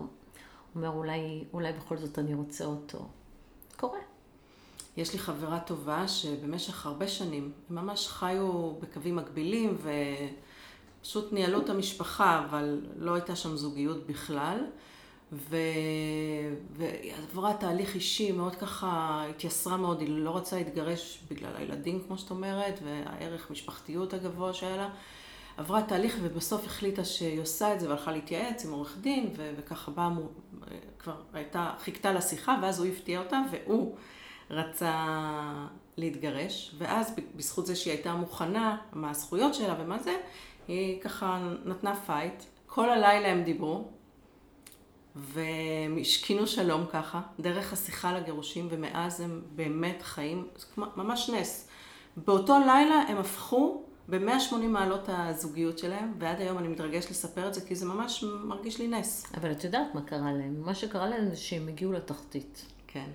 [0.75, 3.08] אומר אולי, אולי בכל זאת אני רוצה אותו.
[3.77, 3.99] קורה.
[4.97, 9.77] יש לי חברה טובה שבמשך הרבה שנים, הם ממש חיו בקווים מקבילים
[11.04, 14.58] ופשוט ניהלו את המשפחה, אבל לא הייתה שם זוגיות בכלל.
[15.34, 15.58] ו...
[16.72, 22.18] והיא עברה תהליך אישי, מאוד ככה, התייסרה מאוד, היא לא רצה להתגרש בגלל הילדים, כמו
[22.18, 24.89] שאת אומרת, והערך משפחתיות הגבוה שהיה לה.
[25.58, 29.54] עברה תהליך ובסוף החליטה שהיא עושה את זה והלכה להתייעץ עם עורך דין, ו...
[29.58, 30.30] וככה באה, מו-
[31.00, 33.96] כבר הייתה, חיכתה לשיחה, ואז הוא הפתיע אותה, והוא
[34.50, 35.06] רצה
[35.97, 40.15] להתגרש, ואז בזכות זה שהיא הייתה מוכנה, מה הזכויות שלה ומה זה,
[40.67, 42.43] היא ככה נתנה fight.
[42.67, 43.88] כל הלילה הם דיברו,
[45.15, 51.67] והם השכינו שלום ככה, דרך השיחה לגירושים, ומאז הם באמת חיים, זה ממש נס.
[52.17, 57.62] באותו לילה הם הפכו ב-180 מעלות הזוגיות שלהם, ועד היום אני מתרגשת לספר את זה,
[57.62, 59.25] כי זה ממש מרגיש לי נס.
[59.38, 60.62] אבל את יודעת מה קרה להם.
[60.62, 62.65] מה שקרה להם זה שהם הגיעו לתחתית.
[62.88, 63.10] כן.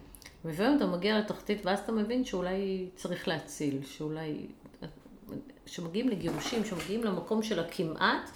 [0.45, 4.47] לפעמים אתה מגיע לתחתית ואז אתה מבין שאולי צריך להציל, שאולי...
[5.65, 8.31] כשמגיעים לגירושים, כשמגיעים למקום של הכמעט,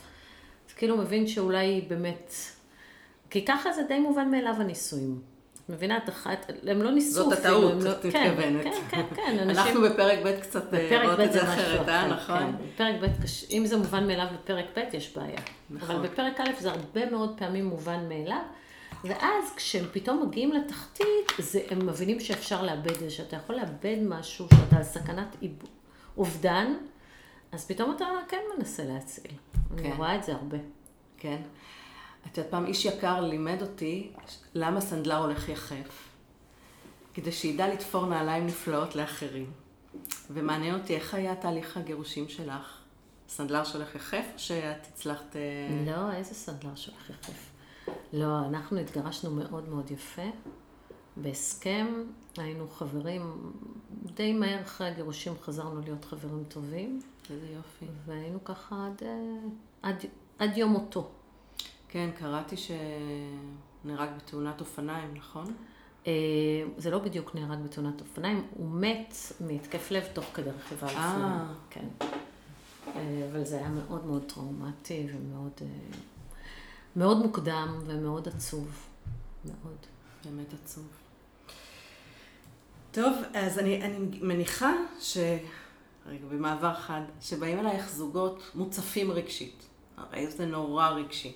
[0.68, 2.32] אז כאילו מבין שאולי באמת...
[3.30, 5.20] כי ככה זה די מובן מאליו הנישואים.
[5.64, 5.96] את מבינה?
[5.96, 6.50] את אחת...
[6.66, 7.48] הם לא ניסו זאת אפילו.
[7.48, 7.90] הטעות, הם לא...
[7.90, 8.64] את כן, מתכוונת.
[8.64, 9.38] כן, כן, כן.
[9.38, 9.64] אנשים...
[9.64, 12.06] אנחנו בפרק ב' קצת אה, רואות את זה אחרת, אה?
[12.06, 12.56] אחר, נכון?
[12.58, 12.68] כן.
[12.74, 15.38] בפרק ב', אם זה מובן מאליו בפרק ב', יש בעיה.
[15.70, 15.96] נכון.
[15.96, 18.42] אבל בפרק א' זה הרבה מאוד פעמים מובן מאליו,
[19.04, 23.96] ואז כשהם פתאום מגיעים לתחתית, זה, הם מבינים שאפשר לאבד את זה, שאתה יכול לאבד
[24.02, 25.36] משהו, שאתה על סכנת
[26.16, 26.74] אובדן,
[27.52, 29.32] אז פתאום אתה כן מנסה להציל.
[29.70, 29.96] אני כן.
[29.96, 30.58] רואה את זה הרבה.
[31.16, 31.42] כן.
[32.26, 34.12] את יודעת, פעם איש יקר לימד אותי
[34.54, 36.08] למה סנדלר הולך יחף.
[37.14, 39.50] כדי שידע לתפור נעליים נפלאות לאחרים.
[40.30, 42.78] ומעניין אותי איך היה תהליך הגירושים שלך.
[43.28, 45.36] סנדלר שהולך יחף, או שאת הצלחת...
[45.36, 47.51] אה, לא, איזה סנדלר שלך יחף.
[48.12, 50.30] לא, אנחנו התגרשנו מאוד מאוד יפה.
[51.16, 51.86] בהסכם,
[52.36, 53.52] היינו חברים,
[54.14, 57.86] די מהר אחרי הגירושים חזרנו להיות חברים טובים, איזה יופי.
[58.06, 59.38] והיינו ככה עד, אה,
[59.82, 60.04] עד,
[60.38, 61.08] עד יום מותו.
[61.88, 65.54] כן, קראתי שנהרג בתאונת אופניים, נכון?
[66.06, 66.12] אה,
[66.76, 71.12] זה לא בדיוק נהרג בתאונת אופניים, הוא מת מהתקף לב תוך כדי רכיבה על אה.
[71.12, 71.56] אופניים.
[71.70, 72.06] כן.
[73.30, 75.60] אבל זה היה מאוד מאוד טראומטי ומאוד
[76.96, 78.68] מאוד מוקדם ומאוד עצוב.
[79.44, 79.76] מאוד.
[80.24, 80.86] באמת עצוב.
[82.92, 85.18] טוב, אז אני, אני מניחה ש...
[86.06, 89.62] רגע, במעבר חד, שבאים אלייך זוגות מוצפים רגשית.
[89.96, 91.32] הרי זה נורא רגשי.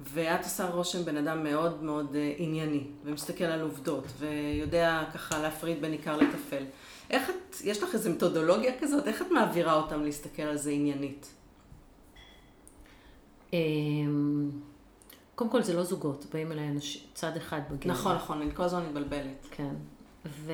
[0.00, 5.80] ואת עושה רושם בן אדם מאוד מאוד אה, ענייני, ומסתכל על עובדות, ויודע ככה להפריד
[5.80, 6.64] בין עיקר לטפל.
[7.10, 9.06] איך את, יש לך איזו מתודולוגיה כזאת?
[9.06, 11.26] איך את מעבירה אותם להסתכל על זה עניינית?
[13.52, 14.50] אמ,
[15.34, 17.92] קודם כל זה לא זוגות, באים אליי אנשים, צד אחד בגבר.
[17.92, 19.46] נכון, נכון, אני כל הזמן מתבלבלת.
[19.50, 19.74] כן.
[20.26, 20.52] ו...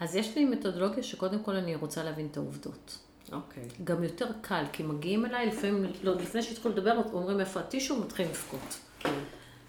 [0.00, 2.98] אז יש לי מתודולוגיה שקודם כל אני רוצה להבין את העובדות.
[3.32, 3.68] אוקיי.
[3.84, 8.32] גם יותר קל, כי מגיעים אליי, לפעמים, לא, לפני שהתחילו לדבר, אומרים איפה הטישו, מתחילים
[8.32, 8.78] לבכות.
[8.98, 9.14] כן.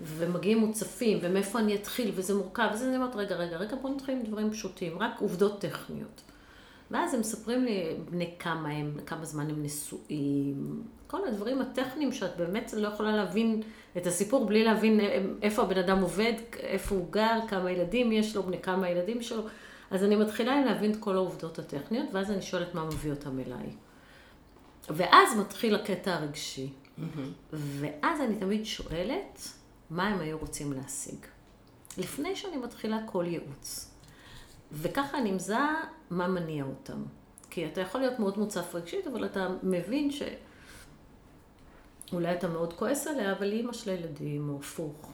[0.01, 4.15] ומגיעים מוצפים, ומאיפה אני אתחיל, וזה מורכב, וזה אני אומרת, רגע, רגע, רגע, בוא נתחיל
[4.15, 6.22] עם דברים פשוטים, רק עובדות טכניות.
[6.91, 12.37] ואז הם מספרים לי בני כמה הם, כמה זמן הם נשואים, כל הדברים הטכניים שאת
[12.37, 13.61] באמת לא יכולה להבין
[13.97, 14.99] את הסיפור בלי להבין
[15.41, 19.43] איפה הבן אדם עובד, איפה הוא גר, כמה ילדים יש לו, בני כמה ילדים שלו.
[19.91, 23.69] אז אני מתחילה להבין את כל העובדות הטכניות, ואז אני שואלת מה מביא אותם אליי.
[24.89, 26.69] ואז מתחיל הקטע הרגשי.
[27.53, 29.47] ואז אני תמיד שואלת,
[29.89, 31.25] מה הם היו רוצים להשיג?
[31.97, 33.88] לפני שאני מתחילה כל ייעוץ.
[34.72, 37.03] וככה אני מזהה מה מניע אותם.
[37.49, 40.22] כי אתה יכול להיות מאוד מוצף רגשית, אבל אתה מבין ש...
[42.13, 45.11] אולי אתה מאוד כועס עליה, אבל היא אימא של הילדים, או הפוך.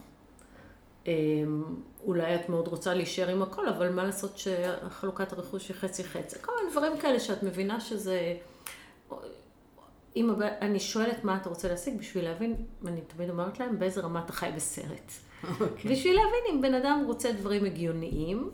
[1.06, 1.64] אמ,
[2.04, 6.36] אולי את מאוד רוצה להישאר עם הכל, אבל מה לעשות שחלוקת הרכוש היא חצי-חצי.
[6.42, 8.36] כל מיני דברים כאלה שאת מבינה שזה...
[10.16, 14.22] אם אני שואלת מה אתה רוצה להשיג בשביל להבין, אני תמיד אומרת להם, באיזה רמה
[14.24, 15.10] אתה חי בסרט.
[15.42, 15.46] Okay.
[15.60, 15.92] אוקיי.
[15.92, 18.50] בשביל להבין אם בן אדם רוצה דברים הגיוניים,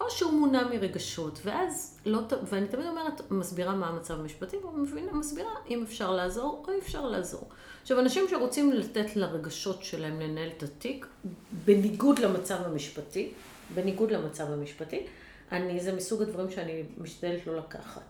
[0.00, 5.50] או שהוא מונע מרגשות, ואז לא, ואני תמיד אומרת, מסבירה מה המצב המשפטי, ומבינה, מסבירה
[5.68, 7.48] אם אפשר לעזור או אי אפשר לעזור.
[7.82, 11.06] עכשיו, אנשים שרוצים לתת לרגשות שלהם לנהל את התיק,
[11.64, 13.32] בניגוד למצב המשפטי,
[13.74, 15.06] בניגוד למצב המשפטי,
[15.52, 18.00] אני, זה מסוג הדברים שאני משתדלת לא לקחת.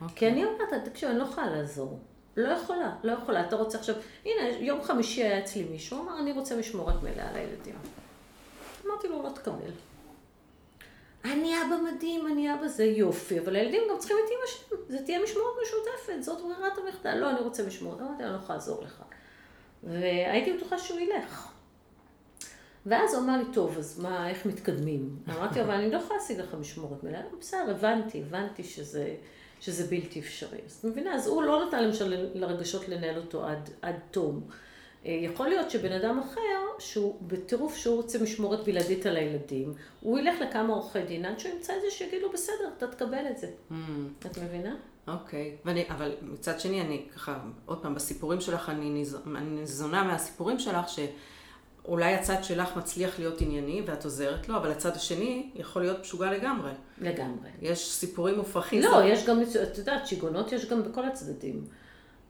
[0.00, 0.28] כי אוקיי.
[0.28, 1.98] אני אומרת, תקשיב, אני לא יכולה לעזור.
[2.36, 3.46] לא יכולה, לא יכולה.
[3.46, 3.94] אתה רוצה עכשיו,
[4.24, 7.74] הנה, יום חמישי היה אצלי מישהו, אמר, אני רוצה משמורת מלאה לילדים.
[8.86, 9.70] אמרתי לו, לא תקבל.
[11.24, 15.04] אני אבא מדהים, אני אבא זה יופי, אבל הילדים גם צריכים את אמא שלהם, זה
[15.04, 17.14] תהיה משמורת משותפת, זאת ברירת המחדל.
[17.14, 18.00] לא, אני רוצה משמורת.
[18.00, 19.02] אמרתי, אני לא יכולה לעזור לך.
[19.82, 21.48] והייתי בטוחה שהוא ילך.
[22.86, 25.18] ואז הוא אמר לי, טוב, אז מה, איך מתקדמים?
[25.28, 27.20] אמרתי, אבל אני לא יכולה להשיג לך משמורת מלאה.
[27.40, 29.14] בסדר, הבנתי, הבנתי שזה,
[29.60, 30.58] שזה בלתי אפשרי.
[30.66, 34.48] אז את מבינה, אז הוא לא נתן למשל לרגשות לנהל אותו עד, עד תום.
[35.08, 36.40] אה, יכול להיות שבן אדם אחר,
[36.78, 41.52] שהוא בטירוף שהוא רוצה משמורת בלעדית על הילדים, הוא ילך לכמה עורכי דין עד שהוא
[41.54, 43.46] ימצא את זה שיגידו, בסדר, אתה תקבל את זה.
[43.70, 43.74] Mm.
[44.26, 44.74] את מבינה?
[45.08, 45.92] אוקיי, okay.
[45.92, 50.86] אבל מצד שני, אני ככה, עוד פעם, בסיפורים שלך, אני, ניז, אני ניזונה מהסיפורים שלך,
[50.88, 56.30] שאולי הצד שלך מצליח להיות ענייני ואת עוזרת לו, אבל הצד השני יכול להיות משוגע
[56.30, 56.70] לגמרי.
[57.00, 57.48] לגמרי.
[57.62, 58.82] יש סיפורים מופרכים.
[58.82, 61.64] לא, יש גם, את יודעת, שיגעונות יש גם בכל הצדדים.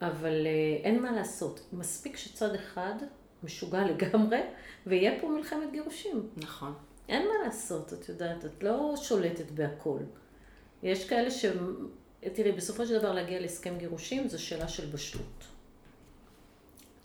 [0.03, 1.61] אבל אה, אין מה לעשות.
[1.73, 2.95] מספיק שצד אחד
[3.43, 4.41] משוגע לגמרי,
[4.87, 6.29] ויהיה פה מלחמת גירושים.
[6.37, 6.75] נכון.
[7.09, 9.99] אין מה לעשות, את יודעת, את לא שולטת בהכל.
[10.83, 11.45] יש כאלה ש...
[12.33, 15.45] תראי, בסופו של דבר להגיע להסכם גירושים זו שאלה של בשלות.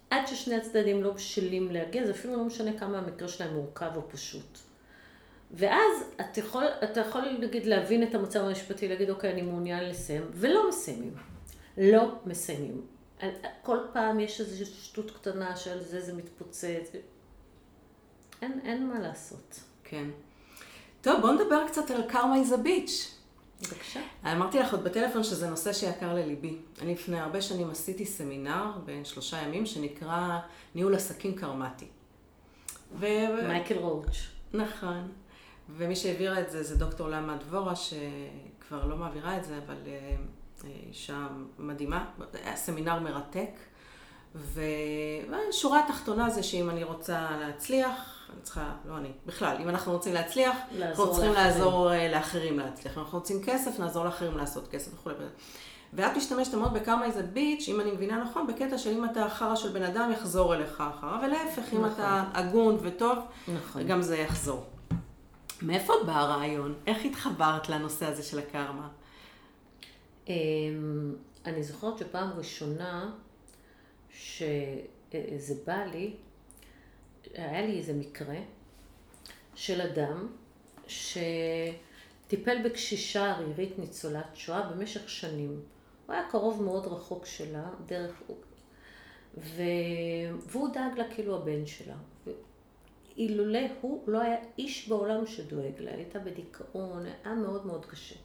[0.10, 4.10] עד ששני הצדדים לא בשלים להגיע, זה אפילו לא משנה כמה המקרה שלהם מורכב או
[4.10, 4.58] פשוט.
[5.52, 10.24] ואז את יכול, אתה יכול נגיד להבין את המצב המשפטי, להגיד אוקיי, אני מעוניין לסיים,
[10.32, 11.33] ולא מסיימים.
[11.78, 12.82] לא מסיימים.
[13.62, 16.92] כל פעם יש איזושהי שטות קטנה שעל זה זה מתפוצץ.
[18.42, 19.60] אין, אין מה לעשות.
[19.84, 20.10] כן.
[21.02, 23.18] טוב, בואו נדבר קצת על קרמה איזה ביץ'.
[23.62, 24.02] בבקשה.
[24.26, 26.58] אמרתי לך עוד בטלפון שזה נושא שיקר לליבי.
[26.82, 30.40] אני לפני הרבה שנים עשיתי סמינר בין שלושה ימים שנקרא
[30.76, 31.88] ניהול עסקים קרמטי.
[32.96, 33.06] ו...
[33.48, 34.28] מייקל רואוץ'.
[34.54, 35.12] נכון.
[35.70, 40.16] ומי שהעבירה את זה זה דוקטור למה דבורה, שכבר לא מעבירה את זה, אבל אה,
[40.90, 41.28] אישה
[41.60, 42.06] מדהימה.
[42.34, 43.50] היה סמינר מרתק.
[44.36, 50.14] והשורה התחתונה זה שאם אני רוצה להצליח, אני צריכה, לא אני, בכלל, אם אנחנו רוצים
[50.14, 51.48] להצליח, אנחנו צריכים לאחרים.
[51.48, 52.98] לעזור אה, לאחרים להצליח.
[52.98, 55.16] אם אנחנו רוצים כסף, נעזור לאחרים לעשות כסף וכולי.
[55.94, 59.56] ואת משתמשת מאוד בכמה איזה ביץ', אם אני מבינה נכון, בקטע של אם אתה חרא
[59.56, 61.80] של בן אדם, יחזור אליך אחריו, ולהפך, נכון.
[61.80, 63.88] אם אתה הגון וטוב, נכון.
[63.88, 64.66] גם זה יחזור.
[65.62, 66.74] מאיפה בא הרעיון?
[66.88, 68.88] איך התחברת לנושא הזה של הקרמה?
[70.28, 71.16] אמ,
[71.46, 73.16] אני זוכרת שפעם ראשונה
[74.10, 76.16] שזה בא לי,
[77.34, 78.40] היה לי איזה מקרה
[79.56, 80.28] של אדם
[80.88, 85.62] שטיפל בקשישה ערירית ניצולת שואה במשך שנים.
[86.06, 88.22] הוא היה קרוב מאוד רחוק שלה, דרך...
[89.38, 89.62] ו...
[90.48, 91.96] והוא דאג לה כאילו הבן שלה.
[93.18, 98.16] אילולא הוא, לא היה איש בעולם שדואג לה, הייתה בדיכאון, היה מאוד מאוד קשה.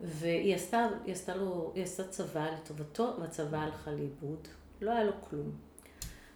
[0.00, 4.48] והיא עשתה, היא עשתה לו, היא עשתה צבא לטובתו, והצבא הלכה לאיבוד.
[4.80, 5.50] לא היה לו כלום.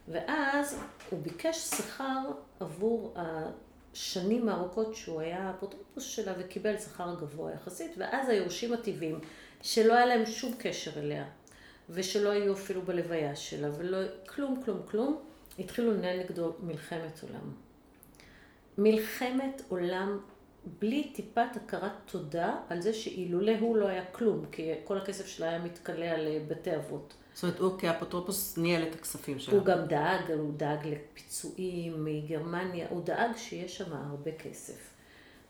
[0.09, 0.79] ואז
[1.11, 8.29] הוא ביקש שכר עבור השנים הארוכות שהוא היה אפוטרופוס שלה וקיבל שכר גבוה יחסית, ואז
[8.29, 9.21] היורשים הטבעיים,
[9.63, 11.25] שלא היה להם שום קשר אליה,
[11.91, 15.19] ושלא היו אפילו בלוויה שלה, ולא, כלום, כלום, כלום.
[15.59, 17.53] התחילו לנהל נגדו מלחמת עולם.
[18.79, 20.19] מלחמת עולם
[20.81, 25.49] בלי טיפת הכרת תודה על זה שאילולא הוא לא היה כלום, כי כל הכסף שלה
[25.49, 27.15] היה מתכלה על בתי אבות.
[27.35, 29.59] זאת אומרת, הוא כאפוטרופוס ניהל את הכספים שלו.
[29.59, 34.91] הוא גם דאג, הוא דאג לפיצויים מגרמניה, הוא דאג שיש שם הרבה כסף.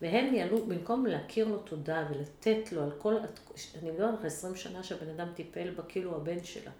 [0.01, 3.15] והם ניהלו, במקום להכיר לו תודה ולתת לו על כל,
[3.81, 6.71] אני מדברת על 20 שנה שהבן אדם טיפל בה כאילו הבן שלה.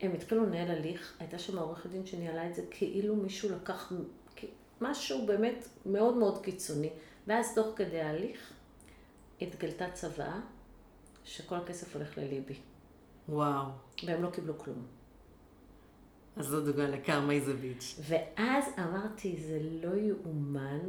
[0.00, 3.92] הם התחילו לנהל הליך, הייתה שם עורכת דין שניהלה את זה כאילו מישהו לקח
[4.80, 6.90] משהו באמת מאוד מאוד קיצוני.
[7.26, 8.52] ואז תוך כדי ההליך
[9.40, 10.40] התגלתה צוואה
[11.24, 12.54] שכל הכסף הולך לליבי.
[13.28, 13.66] וואו.
[14.06, 14.86] והם לא קיבלו כלום.
[16.36, 18.00] אז זו דוגמה לקרמה איזה ביץ'.
[18.00, 20.80] ואז אמרתי, זה לא יאומן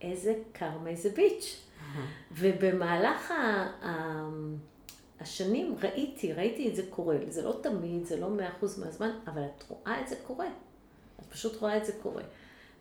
[0.00, 1.62] איזה קרמה איזה ביץ'.
[2.32, 3.34] ובמהלך ה...
[3.86, 4.28] ה...
[5.20, 7.16] השנים ראיתי, ראיתי את זה קורה.
[7.28, 10.48] זה לא תמיד, זה לא מאה אחוז מהזמן, אבל את רואה את זה קורה.
[11.20, 12.22] את פשוט רואה את זה קורה.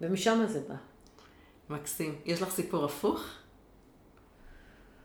[0.01, 0.75] ומשם זה בא.
[1.69, 2.21] מקסים.
[2.25, 3.21] יש לך סיפור הפוך?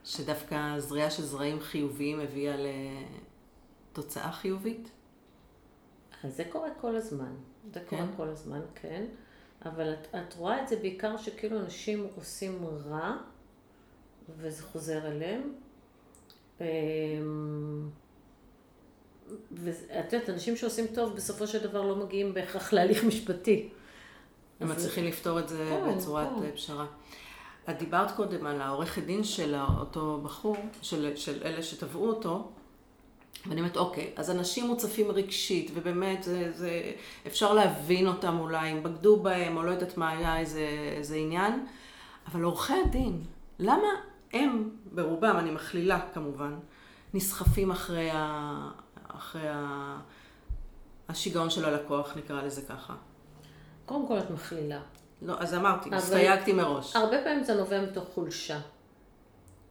[0.04, 2.56] שדווקא זריעה של זרעים חיוביים הביאה
[3.92, 4.90] לתוצאה חיובית?
[6.24, 7.34] אז זה קורה כל הזמן.
[7.74, 7.96] זה כן?
[7.96, 9.04] קורה כל הזמן, כן.
[9.64, 13.16] אבל את, את רואה את זה בעיקר שכאילו אנשים עושים רע,
[14.38, 15.52] וזה חוזר אליהם.
[16.60, 17.88] אמ,
[19.52, 23.68] ואת יודעת, אנשים שעושים טוב בסופו של דבר לא מגיעים בהכרח להליך משפטי.
[24.60, 26.50] הם מצליחים לפתור את זה כן, בצורת כן.
[26.54, 26.86] פשרה.
[27.70, 32.50] את דיברת קודם על העורכת דין של אותו בחור, של, של אלה שתבעו אותו,
[33.46, 36.92] ואני אומרת, אוקיי, אז אנשים מוצפים רגשית, ובאמת זה, זה,
[37.26, 41.66] אפשר להבין אותם אולי, אם בגדו בהם, או לא יודעת מה היה איזה, איזה עניין,
[42.26, 43.22] אבל עורכי הדין,
[43.58, 43.88] למה
[44.32, 46.58] הם, ברובם, אני מכלילה כמובן,
[47.14, 48.70] נסחפים אחרי, ה,
[49.08, 49.96] אחרי ה,
[51.08, 52.94] השיגעון של הלקוח, נקרא לזה ככה?
[53.90, 54.80] קודם כל את מכלילה.
[55.22, 56.96] לא, אז אמרתי, הסתייגתי מראש.
[56.96, 58.60] הרבה פעמים זה נובע מתוך חולשה.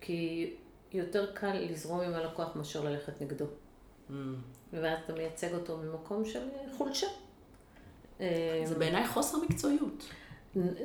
[0.01, 0.53] כי
[0.91, 3.45] יותר קל לזרום עם הלקוח מאשר ללכת נגדו.
[3.45, 4.13] Mm.
[4.73, 6.39] ואז אתה מייצג אותו ממקום של
[6.77, 7.07] חולשה.
[8.63, 10.03] זה בעיניי חוסר מקצועיות.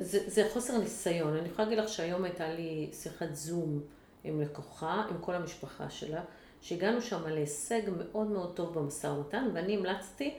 [0.00, 1.36] זה, זה חוסר ניסיון.
[1.36, 3.80] אני יכולה להגיד לך שהיום הייתה לי שיחת זום
[4.24, 6.20] עם לקוחה, עם כל המשפחה שלה,
[6.60, 10.38] שהגענו שם להישג מאוד מאוד טוב במשא ומתן, ואני המלצתי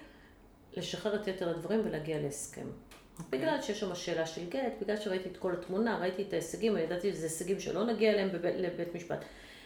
[0.78, 2.61] לשחרר את יתר הדברים ולהגיע להסכם.
[2.61, 3.23] Okay.
[3.23, 3.39] אוקיי.
[3.39, 6.84] בגלל שיש שם שאלה של גט, בגלל שראיתי את כל התמונה, ראיתי את ההישגים, אני
[6.84, 9.19] ידעתי שזה הישגים שלא נגיע אליהם בבית, לבית משפט.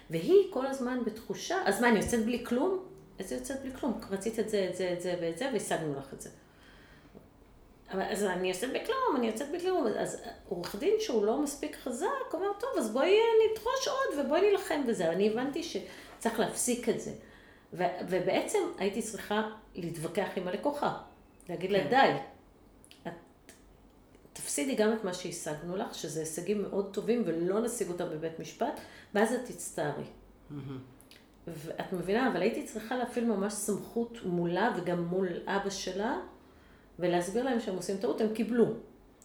[0.10, 2.86] והיא כל הזמן בתחושה, אז מה, אני יוצאת בלי כלום?
[3.20, 4.02] איזה יוצאת בלי כלום?
[4.10, 6.30] רצית את זה, את זה, את זה ואת זה, והשגנו לך את זה.
[7.90, 9.88] אז אני יוצאת בכלום, אני יוצאת בכלום.
[9.88, 13.18] אז עורך דין שהוא לא מספיק חזק, אומר, טוב, אז בואי
[13.52, 15.10] נדרוש עוד ובואי נילחם בזה.
[15.10, 17.12] אני הבנתי שצריך להפסיק את זה.
[17.74, 20.98] ו- ובעצם הייתי צריכה להתווכח עם הלקוחה.
[21.50, 21.90] להגיד לה, כן.
[21.90, 22.14] די,
[23.08, 23.14] את
[24.34, 28.80] תפסידי גם את מה שהשגנו לך, שזה הישגים מאוד טובים ולא נשיג אותם בבית משפט,
[29.14, 30.04] ואז את תצטערי.
[31.48, 36.18] ואת מבינה, אבל הייתי צריכה להפעיל ממש סמכות מולה וגם מול אבא שלה,
[37.00, 38.66] ולהסביר להם שהם עושים טעות, הם קיבלו.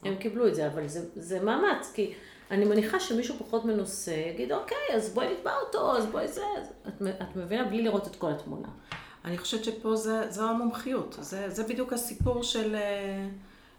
[0.05, 2.15] הם קיבלו את זה, אבל זה, זה מאמץ, כי
[2.51, 6.43] אני מניחה שמישהו פחות מנוסה יגיד, אוקיי, אז בואי נתבע אותו, אז בואי זה.
[6.89, 7.65] את, את מבינה?
[7.65, 8.69] בלי לראות את כל התמונה.
[9.25, 11.17] אני חושבת שפה זה, זו המומחיות.
[11.21, 13.29] זה, זה בדיוק הסיפור של אה,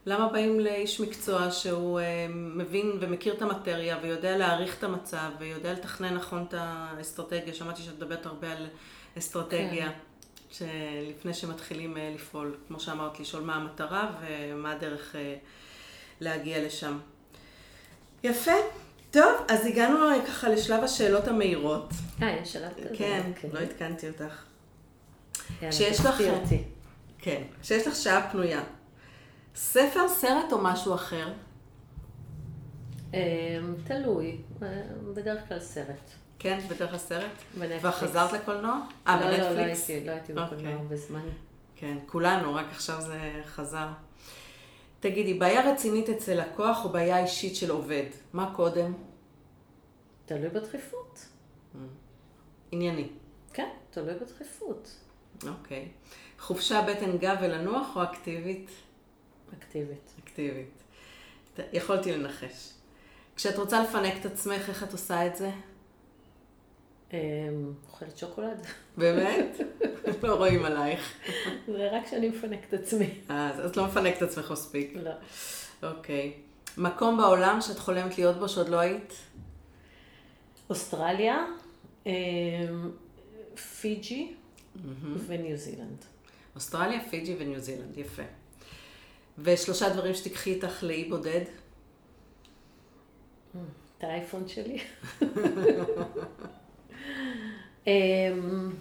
[0.06, 5.74] למה באים לאיש מקצוע שהוא אה, מבין ומכיר את המטריה ויודע להעריך את המצב ויודע
[5.74, 7.54] לתכנן נכון את האסטרטגיה.
[7.54, 8.68] שמעתי שאת מדברת הרבה על
[9.18, 9.86] אסטרטגיה.
[9.92, 9.98] כן.
[10.50, 15.16] שלפני שמתחילים אה, לפעול, כמו שאמרת, לשאול מה המטרה ומה הדרך
[16.20, 17.00] להגיע לשם.
[18.24, 18.52] יפה.
[19.12, 19.98] טוב, אז הגענו
[20.28, 21.90] ככה לשלב השאלות המהירות.
[22.22, 22.92] אה, יש שאלה כזאת.
[22.98, 23.50] כן, אוקיי.
[23.54, 24.44] לא עדכנתי אותך.
[25.70, 26.22] כשיש לך...
[27.20, 28.64] כן, כשיש לך שעה פנויה.
[29.56, 31.34] ספר, סרט או משהו אחר?
[33.14, 33.20] אמ,
[33.84, 34.38] תלוי,
[35.14, 36.12] בדרך כלל סרט.
[36.40, 37.32] כן, בדרך כלל סרט?
[37.60, 37.86] בנטפליקס.
[37.86, 38.80] וחזרת לקולנוע?
[39.08, 40.88] אה, לא, לא, לא הייתי, לא הייתי בקולנוע אוקיי.
[40.90, 41.26] בזמן.
[41.76, 43.88] כן, כולנו, רק עכשיו זה חזר.
[45.10, 48.06] תגידי, בעיה רצינית אצל לקוח או בעיה אישית של עובד?
[48.34, 48.94] מה קודם?
[50.26, 51.26] תלוי בדחיפות.
[51.74, 51.78] Mm.
[52.72, 53.08] ענייני.
[53.54, 54.96] כן, תלוי בדחיפות.
[55.48, 55.88] אוקיי.
[56.40, 58.70] חופשה בטן גב ולנוח או אקטיבית?
[59.58, 60.14] אקטיבית.
[60.24, 60.84] אקטיבית.
[61.74, 62.74] יכולתי לנחש.
[63.36, 65.52] כשאת רוצה לפנק את עצמך, איך את עושה את זה?
[67.14, 67.18] אמ,
[67.88, 68.66] אוכלת שוקולד.
[68.98, 69.58] באמת?
[70.24, 71.14] לא רואים עלייך.
[71.68, 73.10] זה רק כשאני מפנק את עצמי.
[73.30, 74.94] אז את לא מפנקת עצמך מספיק.
[74.96, 75.12] לא.
[75.84, 76.34] אוקיי.
[76.78, 79.14] מקום בעולם שאת חולמת להיות בו שעוד לא היית?
[80.70, 81.46] אוסטרליה,
[82.06, 82.12] אמ,
[83.82, 84.34] פיג'י.
[85.28, 86.06] וניו זילנד.
[86.56, 88.24] אוסטרליה, פיג'י וניו זילנד, יפה.
[89.40, 91.42] ושלושה דברים שתיקחי איתך לאי בודד?
[93.98, 94.80] את האייפון שלי.
[97.88, 98.72] אמ,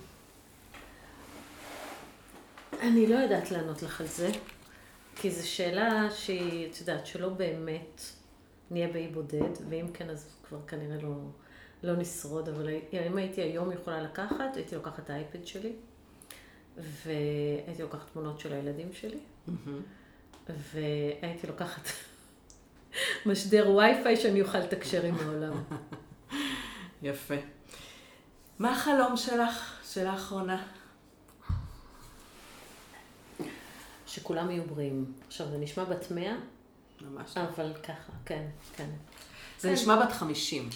[2.83, 4.31] אני לא יודעת לענות לך על זה,
[5.16, 8.01] כי זו שאלה שהיא, את יודעת, שלא באמת
[8.70, 11.14] נהיה באי בודד, ואם כן, אז כבר כנראה לא,
[11.83, 12.68] לא נשרוד, אבל
[13.07, 15.72] אם הייתי היום יכולה לקחת, הייתי לוקחת את האייפד שלי,
[16.77, 19.18] והייתי לוקחת תמונות של הילדים שלי,
[20.49, 21.89] והייתי לוקחת
[23.27, 25.62] משדר וי-פיי שאני אוכל לתקשר עם העולם.
[27.03, 27.35] יפה.
[28.59, 29.83] מה החלום שלך?
[29.93, 30.67] שאלה אחרונה.
[34.07, 35.13] שכולם יהיו בריאים.
[35.27, 36.37] עכשיו, זה נשמע בת מאה,
[37.01, 37.37] ממש.
[37.37, 38.47] אבל ככה, כן,
[38.77, 38.91] כן.
[39.59, 39.75] זה כן.
[39.75, 40.69] נשמע בת 50.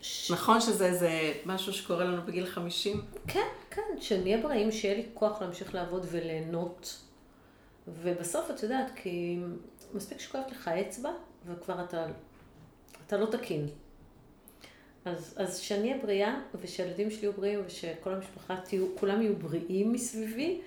[0.00, 0.30] ש...
[0.30, 3.04] נכון שזה איזה משהו שקורה לנו בגיל 50?
[3.26, 6.98] כן, כן, שנהיה בריאים, שיהיה לי כוח להמשיך לעבוד וליהנות.
[7.88, 9.38] ובסוף, את יודעת, כי
[9.94, 11.10] מספיק שכואבת לך אצבע,
[11.46, 12.06] וכבר אתה,
[13.06, 13.68] אתה לא תקין.
[15.04, 19.92] אז, אז שאני אהיה בריאה, ושהילדים שלי יהיו בריאים, ושכל המשפחה תהיו, כולם יהיו בריאים
[19.92, 20.60] מסביבי,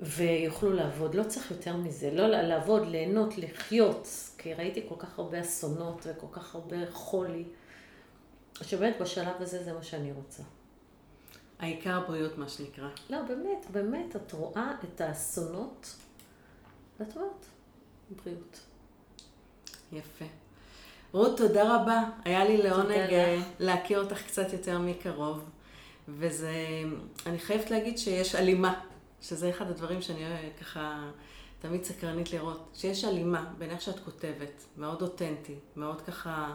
[0.00, 1.14] ויוכלו לעבוד.
[1.14, 2.10] לא צריך יותר מזה.
[2.10, 4.08] לא לעבוד, ליהנות, לחיות.
[4.38, 7.44] כי ראיתי כל כך הרבה אסונות וכל כך הרבה חולי.
[8.62, 10.42] שבאמת בשלב הזה זה מה שאני רוצה.
[11.58, 12.88] העיקר בריאות, מה שנקרא.
[13.10, 15.96] לא, באמת, באמת, את רואה את האסונות,
[17.00, 17.46] ואת אומרת,
[18.24, 18.60] בריאות.
[19.92, 20.24] יפה.
[21.12, 22.04] רות, תודה רבה.
[22.24, 23.40] היה לי לעונג אה.
[23.58, 25.44] להכיר אותך קצת יותר מקרוב.
[26.08, 26.52] וזה,
[27.26, 28.80] אני חייבת להגיד שיש הלימה,
[29.20, 31.10] שזה אחד הדברים שאני אה, ככה
[31.60, 36.54] תמיד סקרנית לראות, שיש הלימה בין איך שאת כותבת, מאוד אותנטי, מאוד ככה,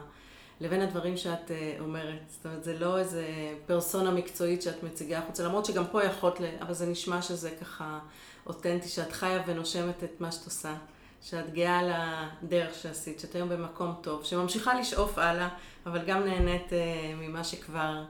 [0.61, 2.21] לבין הדברים שאת אה, אומרת.
[2.27, 3.25] זאת אומרת, זה לא איזה
[3.65, 6.37] פרסונה מקצועית שאת מציגה החוצה, למרות שגם פה יכולת.
[6.61, 7.99] אבל זה נשמע שזה ככה
[8.45, 10.75] אותנטי, שאת חיה ונושמת את מה שאת עושה.
[11.23, 15.49] שאת גאה על הדרך שעשית, שאת היום במקום טוב, שממשיכה לשאוף הלאה,
[15.85, 18.03] אבל גם נהנית אה, ממה שכבר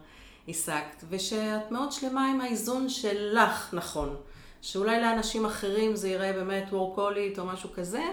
[0.48, 4.16] השגת, ושאת מאוד שלמה עם האיזון שלך נכון,
[4.62, 8.04] שאולי לאנשים אחרים זה יראה באמת וורקולית או משהו כזה,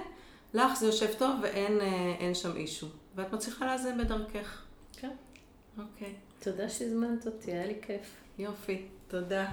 [0.55, 2.87] לך זה יושב טוב ואין אה, שם אישו,
[3.17, 4.63] ואת מצליחה לאזן בדרכך.
[4.93, 5.11] כן.
[5.79, 8.17] אוקיי, תודה שהזמנת אותי, היה לי כיף.
[8.39, 9.47] יופי, תודה.